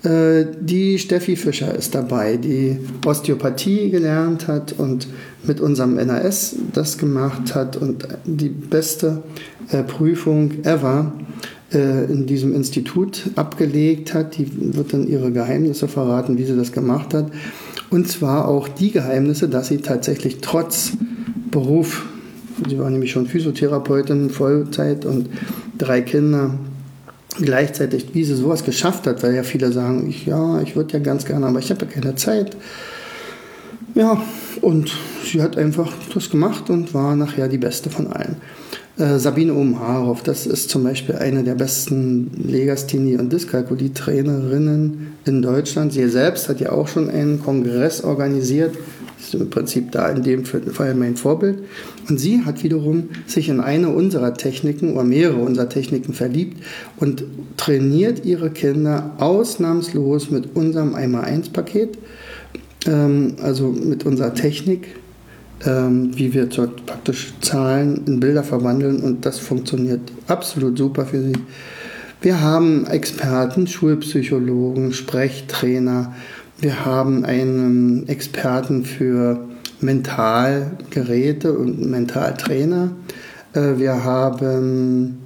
Äh, 0.02 0.46
die 0.60 0.98
Steffi 0.98 1.36
Fischer 1.36 1.74
ist 1.74 1.94
dabei, 1.94 2.36
die 2.36 2.78
Osteopathie 3.04 3.90
gelernt 3.90 4.46
hat 4.46 4.74
und 4.78 5.08
mit 5.44 5.60
unserem 5.60 5.94
NAS 5.94 6.56
das 6.72 6.98
gemacht 6.98 7.54
hat 7.54 7.76
und 7.76 8.06
die 8.24 8.48
beste 8.48 9.22
äh, 9.70 9.82
Prüfung 9.82 10.64
ever 10.64 11.12
äh, 11.72 12.04
in 12.04 12.26
diesem 12.26 12.54
Institut 12.54 13.30
abgelegt 13.34 14.14
hat. 14.14 14.36
Die 14.38 14.46
wird 14.76 14.92
dann 14.92 15.08
ihre 15.08 15.32
Geheimnisse 15.32 15.88
verraten, 15.88 16.38
wie 16.38 16.44
sie 16.44 16.56
das 16.56 16.72
gemacht 16.72 17.14
hat. 17.14 17.30
Und 17.90 18.08
zwar 18.08 18.48
auch 18.48 18.68
die 18.68 18.90
Geheimnisse, 18.90 19.48
dass 19.48 19.68
sie 19.68 19.78
tatsächlich 19.78 20.38
trotz 20.40 20.92
Beruf, 21.50 22.04
sie 22.68 22.78
war 22.78 22.90
nämlich 22.90 23.12
schon 23.12 23.26
Physiotherapeutin, 23.26 24.30
Vollzeit 24.30 25.04
und 25.04 25.28
drei 25.78 26.00
Kinder, 26.02 26.58
gleichzeitig, 27.38 28.08
wie 28.14 28.24
sie 28.24 28.34
sowas 28.34 28.64
geschafft 28.64 29.06
hat, 29.06 29.22
weil 29.22 29.34
ja 29.34 29.42
viele 29.42 29.72
sagen, 29.72 30.08
ich, 30.08 30.26
ja, 30.26 30.60
ich 30.62 30.74
würde 30.74 30.94
ja 30.94 30.98
ganz 30.98 31.24
gerne, 31.24 31.46
aber 31.46 31.58
ich 31.58 31.70
habe 31.70 31.84
ja 31.84 31.90
keine 31.90 32.14
Zeit. 32.16 32.56
Ja, 33.96 34.22
und 34.60 34.92
sie 35.24 35.40
hat 35.40 35.56
einfach 35.56 35.90
das 36.12 36.28
gemacht 36.28 36.68
und 36.68 36.92
war 36.92 37.16
nachher 37.16 37.48
die 37.48 37.56
Beste 37.56 37.88
von 37.88 38.08
allen. 38.08 38.36
Äh, 38.98 39.18
Sabine 39.18 39.54
Obenharow, 39.54 40.22
das 40.22 40.46
ist 40.46 40.68
zum 40.68 40.84
Beispiel 40.84 41.14
eine 41.14 41.42
der 41.44 41.54
besten 41.54 42.30
Legasthenie- 42.46 43.18
und 43.18 43.32
Dyskalkulie-Trainerinnen 43.32 45.14
in 45.24 45.40
Deutschland. 45.40 45.94
Sie 45.94 46.06
selbst 46.10 46.50
hat 46.50 46.60
ja 46.60 46.72
auch 46.72 46.88
schon 46.88 47.08
einen 47.08 47.40
Kongress 47.40 48.04
organisiert 48.04 48.74
ist 49.26 49.34
im 49.34 49.50
Prinzip 49.50 49.92
da 49.92 50.08
in 50.08 50.22
dem 50.22 50.44
Fall 50.44 50.94
mein 50.94 51.16
Vorbild. 51.16 51.58
Und 52.08 52.18
sie 52.18 52.44
hat 52.44 52.62
wiederum 52.62 53.08
sich 53.26 53.48
in 53.48 53.60
eine 53.60 53.88
unserer 53.88 54.34
Techniken 54.34 54.92
oder 54.94 55.04
mehrere 55.04 55.40
unserer 55.40 55.68
Techniken 55.68 56.12
verliebt 56.12 56.62
und 56.98 57.24
trainiert 57.56 58.24
ihre 58.24 58.50
Kinder 58.50 59.12
ausnahmslos 59.18 60.30
mit 60.30 60.54
unserem 60.54 60.94
1x1-Paket, 60.94 61.90
ähm, 61.96 62.02
also 62.88 63.68
mit 63.68 64.04
unserer 64.06 64.34
Technik, 64.34 64.88
ähm, 65.64 66.10
wie 66.16 66.34
wir 66.34 66.48
praktisch 66.48 67.34
Zahlen 67.40 68.02
in 68.06 68.20
Bilder 68.20 68.42
verwandeln 68.42 69.00
und 69.00 69.24
das 69.24 69.38
funktioniert 69.38 70.00
absolut 70.26 70.78
super 70.78 71.06
für 71.06 71.22
sie. 71.22 71.34
Wir 72.20 72.40
haben 72.40 72.86
Experten, 72.86 73.66
Schulpsychologen, 73.66 74.92
Sprechtrainer, 74.92 76.14
wir 76.58 76.86
haben 76.86 77.24
einen 77.26 78.08
Experten 78.08 78.84
für 78.86 79.46
Mentalgeräte 79.80 81.52
und 81.52 81.90
Mentaltrainer. 81.90 82.92
Äh, 83.52 83.76
wir 83.76 84.04
haben 84.04 85.18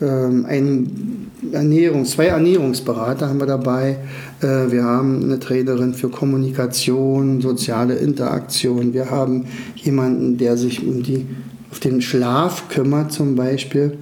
ähm, 0.00 0.46
einen 0.46 1.30
Ernährung, 1.50 2.04
zwei 2.04 2.26
Ernährungsberater 2.26 3.28
haben 3.28 3.40
wir 3.40 3.46
dabei. 3.46 3.98
Äh, 4.40 4.70
wir 4.70 4.84
haben 4.84 5.24
eine 5.24 5.40
Trainerin 5.40 5.94
für 5.94 6.08
Kommunikation, 6.08 7.40
soziale 7.40 7.94
Interaktion. 7.94 8.94
Wir 8.94 9.10
haben 9.10 9.46
jemanden, 9.74 10.38
der 10.38 10.56
sich 10.56 10.86
um 10.86 11.02
die, 11.02 11.26
auf 11.70 11.80
den 11.80 12.00
Schlaf 12.00 12.68
kümmert 12.68 13.12
zum 13.12 13.34
Beispiel 13.34 13.98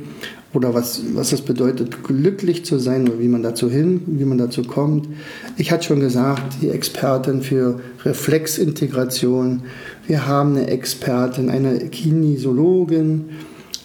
oder 0.53 0.75
was, 0.75 1.03
was 1.15 1.33
es 1.33 1.43
bedeutet, 1.43 2.03
glücklich 2.03 2.65
zu 2.65 2.79
sein 2.79 3.09
oder 3.09 3.21
wie 3.21 3.29
man 3.29 3.43
dazu 3.43 3.71
hin, 3.71 4.03
wie 4.07 4.25
man 4.25 4.37
dazu 4.37 4.63
kommt. 4.63 5.09
Ich 5.57 5.71
hatte 5.71 5.85
schon 5.85 6.01
gesagt, 6.01 6.57
die 6.61 6.71
Expertin 6.71 7.41
für 7.41 7.81
Reflexintegration. 8.05 9.63
Wir 10.07 10.27
haben 10.27 10.57
eine 10.57 10.67
Expertin, 10.67 11.49
eine 11.49 11.79
Kinesiologin. 11.89 13.31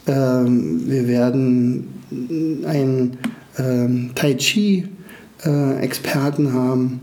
Ähm, 0.07 0.81
wir 0.87 1.07
werden 1.07 1.87
einen 2.65 3.17
ähm, 3.57 4.11
Tai 4.15 4.33
Chi 4.35 4.87
äh, 5.45 5.77
Experten 5.79 6.53
haben 6.53 6.99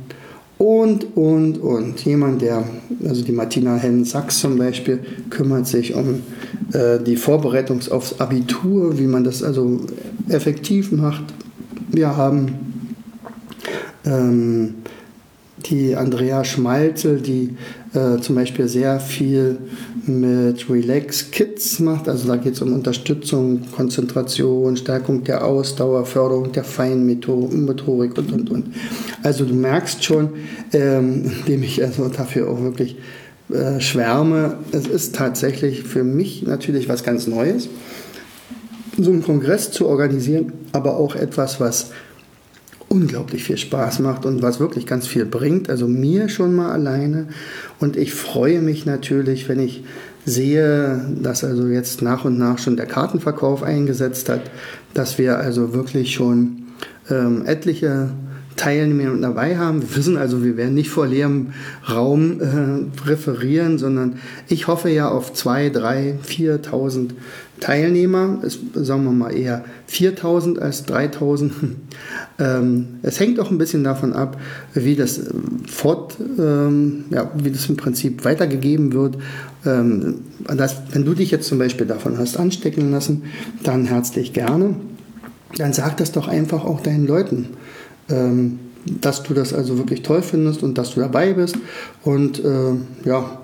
und, 0.58 1.16
und, 1.16 1.58
und. 1.58 2.04
Jemand, 2.04 2.40
der, 2.40 2.64
also 3.04 3.24
die 3.24 3.32
Martina 3.32 3.76
Hellen-Sachs 3.76 4.38
zum 4.38 4.58
Beispiel, 4.58 5.00
kümmert 5.28 5.66
sich 5.66 5.94
um 5.94 6.22
äh, 6.72 7.00
die 7.00 7.16
Vorbereitung 7.16 7.80
aufs 7.90 8.20
Abitur, 8.20 8.98
wie 8.98 9.06
man 9.06 9.24
das 9.24 9.42
also 9.42 9.80
effektiv 10.28 10.92
macht. 10.92 11.24
Wir 11.90 12.16
haben 12.16 12.58
ähm, 14.04 14.74
die 15.66 15.94
Andrea 15.94 16.44
Schmalzel, 16.44 17.20
die 17.20 17.56
äh, 17.94 18.20
zum 18.20 18.34
Beispiel 18.34 18.68
sehr 18.68 19.00
viel 19.00 19.58
mit 20.06 20.68
Relax 20.68 21.30
Kids 21.30 21.78
macht. 21.78 22.08
Also 22.08 22.28
da 22.28 22.36
geht 22.36 22.54
es 22.54 22.62
um 22.62 22.72
Unterstützung, 22.72 23.62
Konzentration, 23.72 24.76
Stärkung 24.76 25.24
der 25.24 25.44
Ausdauer, 25.44 26.04
Förderung 26.04 26.52
der 26.52 26.64
Feinmotorik 26.64 28.18
und, 28.18 28.32
und, 28.32 28.50
und. 28.50 28.66
Also 29.22 29.44
du 29.44 29.54
merkst 29.54 30.02
schon, 30.04 30.30
ähm, 30.72 31.30
indem 31.40 31.62
ich 31.62 31.82
also 31.82 32.08
dafür 32.08 32.50
auch 32.50 32.60
wirklich 32.62 32.96
äh, 33.50 33.80
schwärme, 33.80 34.58
es 34.72 34.86
ist 34.86 35.14
tatsächlich 35.14 35.82
für 35.82 36.04
mich 36.04 36.42
natürlich 36.42 36.88
was 36.88 37.04
ganz 37.04 37.26
Neues, 37.26 37.68
so 38.98 39.10
einen 39.10 39.22
Kongress 39.22 39.70
zu 39.70 39.86
organisieren, 39.86 40.52
aber 40.72 40.96
auch 40.96 41.16
etwas, 41.16 41.60
was 41.60 41.90
unglaublich 42.92 43.44
viel 43.44 43.56
Spaß 43.56 44.00
macht 44.00 44.26
und 44.26 44.42
was 44.42 44.60
wirklich 44.60 44.84
ganz 44.86 45.06
viel 45.06 45.24
bringt. 45.24 45.70
Also 45.70 45.88
mir 45.88 46.28
schon 46.28 46.54
mal 46.54 46.72
alleine. 46.72 47.28
Und 47.80 47.96
ich 47.96 48.12
freue 48.12 48.60
mich 48.60 48.84
natürlich, 48.84 49.48
wenn 49.48 49.60
ich 49.60 49.82
sehe, 50.26 51.00
dass 51.22 51.42
also 51.42 51.68
jetzt 51.68 52.02
nach 52.02 52.26
und 52.26 52.38
nach 52.38 52.58
schon 52.58 52.76
der 52.76 52.84
Kartenverkauf 52.84 53.62
eingesetzt 53.62 54.28
hat, 54.28 54.42
dass 54.92 55.16
wir 55.16 55.38
also 55.38 55.72
wirklich 55.72 56.12
schon 56.12 56.64
ähm, 57.08 57.44
etliche 57.46 58.10
Teilnehmer 58.56 59.16
dabei 59.20 59.56
haben. 59.56 59.82
Wir 59.82 59.96
wissen 59.96 60.16
also, 60.16 60.44
wir 60.44 60.56
werden 60.56 60.74
nicht 60.74 60.90
vor 60.90 61.06
leerem 61.06 61.48
Raum 61.90 62.40
äh, 62.40 63.08
referieren, 63.08 63.78
sondern 63.78 64.16
ich 64.48 64.66
hoffe 64.66 64.90
ja 64.90 65.08
auf 65.08 65.32
2, 65.32 65.70
3, 65.70 66.18
4.000 66.26 67.10
Teilnehmer. 67.60 68.40
Es, 68.42 68.58
sagen 68.74 69.04
wir 69.04 69.12
mal 69.12 69.34
eher 69.34 69.64
4.000 69.90 70.58
als 70.58 70.86
3.000. 70.86 71.50
ähm, 72.38 72.86
es 73.02 73.20
hängt 73.20 73.40
auch 73.40 73.50
ein 73.50 73.58
bisschen 73.58 73.84
davon 73.84 74.12
ab, 74.12 74.38
wie 74.74 74.96
das 74.96 75.20
fort, 75.66 76.16
ähm, 76.38 77.04
ja, 77.10 77.30
wie 77.36 77.50
das 77.50 77.68
im 77.68 77.76
Prinzip 77.76 78.24
weitergegeben 78.24 78.92
wird. 78.92 79.16
Ähm, 79.64 80.16
das, 80.44 80.82
wenn 80.92 81.04
du 81.04 81.14
dich 81.14 81.30
jetzt 81.30 81.48
zum 81.48 81.58
Beispiel 81.58 81.86
davon 81.86 82.18
hast 82.18 82.36
anstecken 82.36 82.90
lassen, 82.90 83.24
dann 83.62 83.86
herzlich 83.86 84.32
gerne. 84.32 84.74
Dann 85.56 85.72
sag 85.72 85.96
das 85.98 86.12
doch 86.12 86.28
einfach 86.28 86.64
auch 86.64 86.80
deinen 86.80 87.06
Leuten 87.06 87.48
ähm, 88.12 88.58
dass 89.00 89.22
du 89.22 89.32
das 89.34 89.54
also 89.54 89.78
wirklich 89.78 90.02
toll 90.02 90.22
findest 90.22 90.62
und 90.62 90.78
dass 90.78 90.94
du 90.94 91.00
dabei 91.00 91.32
bist. 91.32 91.56
Und 92.02 92.44
äh, 92.44 92.74
ja, 93.04 93.40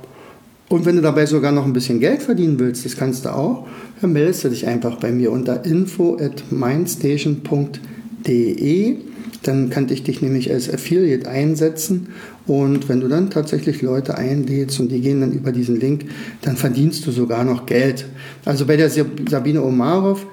und 0.69 0.85
wenn 0.85 0.97
du 0.97 1.03
dabei 1.03 1.27
sogar 1.27 1.53
noch 1.53 1.65
ein 1.65 1.73
bisschen 1.73 2.01
Geld 2.01 2.23
verdienen 2.23 2.59
willst, 2.59 2.85
das 2.85 2.97
kannst 2.97 3.25
du 3.25 3.35
auch, 3.35 3.67
dann 4.01 4.13
meldest 4.13 4.43
du 4.45 4.51
dich 4.51 4.67
einfach 4.67 4.97
bei 4.97 5.13
mir 5.13 5.31
unter 5.33 5.65
info 5.65 6.19
at 6.21 6.45
mindstation.de. 6.51 8.97
Dann 9.45 9.71
kann 9.71 9.89
ich 9.89 10.03
dich 10.03 10.21
nämlich 10.21 10.53
als 10.53 10.71
Affiliate 10.73 11.29
einsetzen 11.29 12.09
und 12.47 12.89
wenn 12.89 13.01
du 13.01 13.09
dann 13.09 13.31
tatsächlich 13.31 13.83
Leute 13.83 14.19
einlädst 14.19 14.81
und 14.81 14.91
die 14.91 15.01
gehen 15.01 15.21
dann 15.21 15.31
über 15.33 15.53
diesen 15.53 15.79
Link, 15.79 16.07
dann 16.43 16.57
verdienst 16.57 17.07
du 17.07 17.13
sogar 17.13 17.45
noch 17.45 17.67
Geld. 17.67 18.07
Also 18.45 18.67
bei 18.67 18.77
der 18.77 18.91
Sabine 18.91 19.63
Omarov 19.63 20.27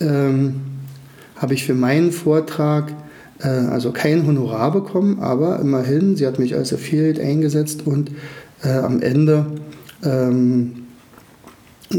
ähm, 0.00 0.56
habe 1.36 1.54
ich 1.54 1.64
für 1.64 1.74
meinen 1.74 2.10
Vortrag 2.10 2.92
äh, 3.40 3.48
also 3.48 3.92
kein 3.92 4.26
Honorar 4.26 4.72
bekommen, 4.72 5.18
aber 5.20 5.60
immerhin, 5.60 6.16
sie 6.16 6.26
hat 6.26 6.38
mich 6.38 6.54
als 6.54 6.72
Affiliate 6.72 7.22
eingesetzt 7.22 7.86
und 7.86 8.10
äh, 8.62 8.70
am 8.70 9.00
Ende 9.00 9.46
ähm, 10.04 10.86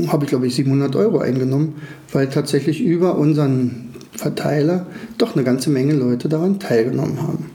habe 0.08 0.26
ich, 0.26 0.30
glaube 0.30 0.48
ich, 0.48 0.56
700 0.56 0.96
Euro 0.96 1.20
eingenommen, 1.20 1.76
weil 2.12 2.28
tatsächlich 2.28 2.82
über 2.82 3.18
unseren 3.18 3.90
Verteiler 4.16 4.86
doch 5.18 5.36
eine 5.36 5.44
ganze 5.44 5.70
Menge 5.70 5.94
Leute 5.94 6.30
daran 6.30 6.60
teilgenommen 6.60 7.22
haben. 7.22 7.52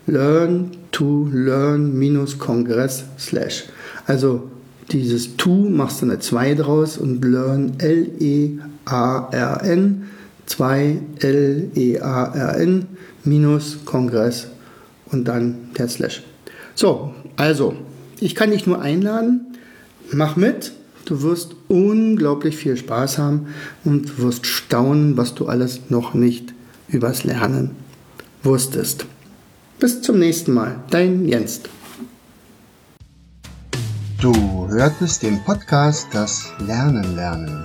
learn 0.07 0.71
to 0.91 1.27
learn-kongress 1.31 3.03
slash. 3.19 3.65
Also 4.07 4.49
dieses 4.91 5.37
to 5.37 5.69
machst 5.69 6.01
du 6.01 6.05
eine 6.05 6.19
2 6.19 6.55
draus 6.55 6.97
und 6.97 7.23
learn 7.25 7.73
L-E-A-R-N 7.79 8.63
2 10.45 11.01
L-E-A-R-N 11.19 12.87
minus 13.25 13.85
Kongress 13.85 14.47
und 15.11 15.25
dann 15.25 15.69
der 15.77 15.87
Slash. 15.87 16.23
So, 16.75 17.13
also, 17.35 17.75
ich 18.19 18.35
kann 18.35 18.51
dich 18.51 18.65
nur 18.65 18.81
einladen, 18.81 19.57
mach 20.11 20.35
mit, 20.35 20.73
du 21.05 21.21
wirst 21.21 21.55
unglaublich 21.67 22.57
viel 22.57 22.77
Spaß 22.77 23.17
haben 23.17 23.47
und 23.83 24.19
wirst 24.19 24.45
staunen, 24.45 25.17
was 25.17 25.35
du 25.35 25.47
alles 25.47 25.89
noch 25.89 26.13
nicht 26.13 26.53
übers 26.87 27.23
Lernen 27.23 27.71
wusstest. 28.43 29.05
Bis 29.79 30.01
zum 30.01 30.19
nächsten 30.19 30.53
Mal, 30.53 30.83
dein 30.89 31.27
Jens. 31.27 31.61
Du 34.21 34.33
hörtest 34.69 35.23
den 35.23 35.43
Podcast 35.43 36.07
Das 36.13 36.51
Lernen 36.65 37.15
lernen. 37.15 37.63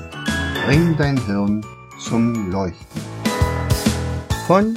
Bring 0.67 0.97
dein 0.99 1.25
Hirn 1.27 1.65
zum 1.99 2.51
Leuchten. 2.51 3.01
Von 4.47 4.77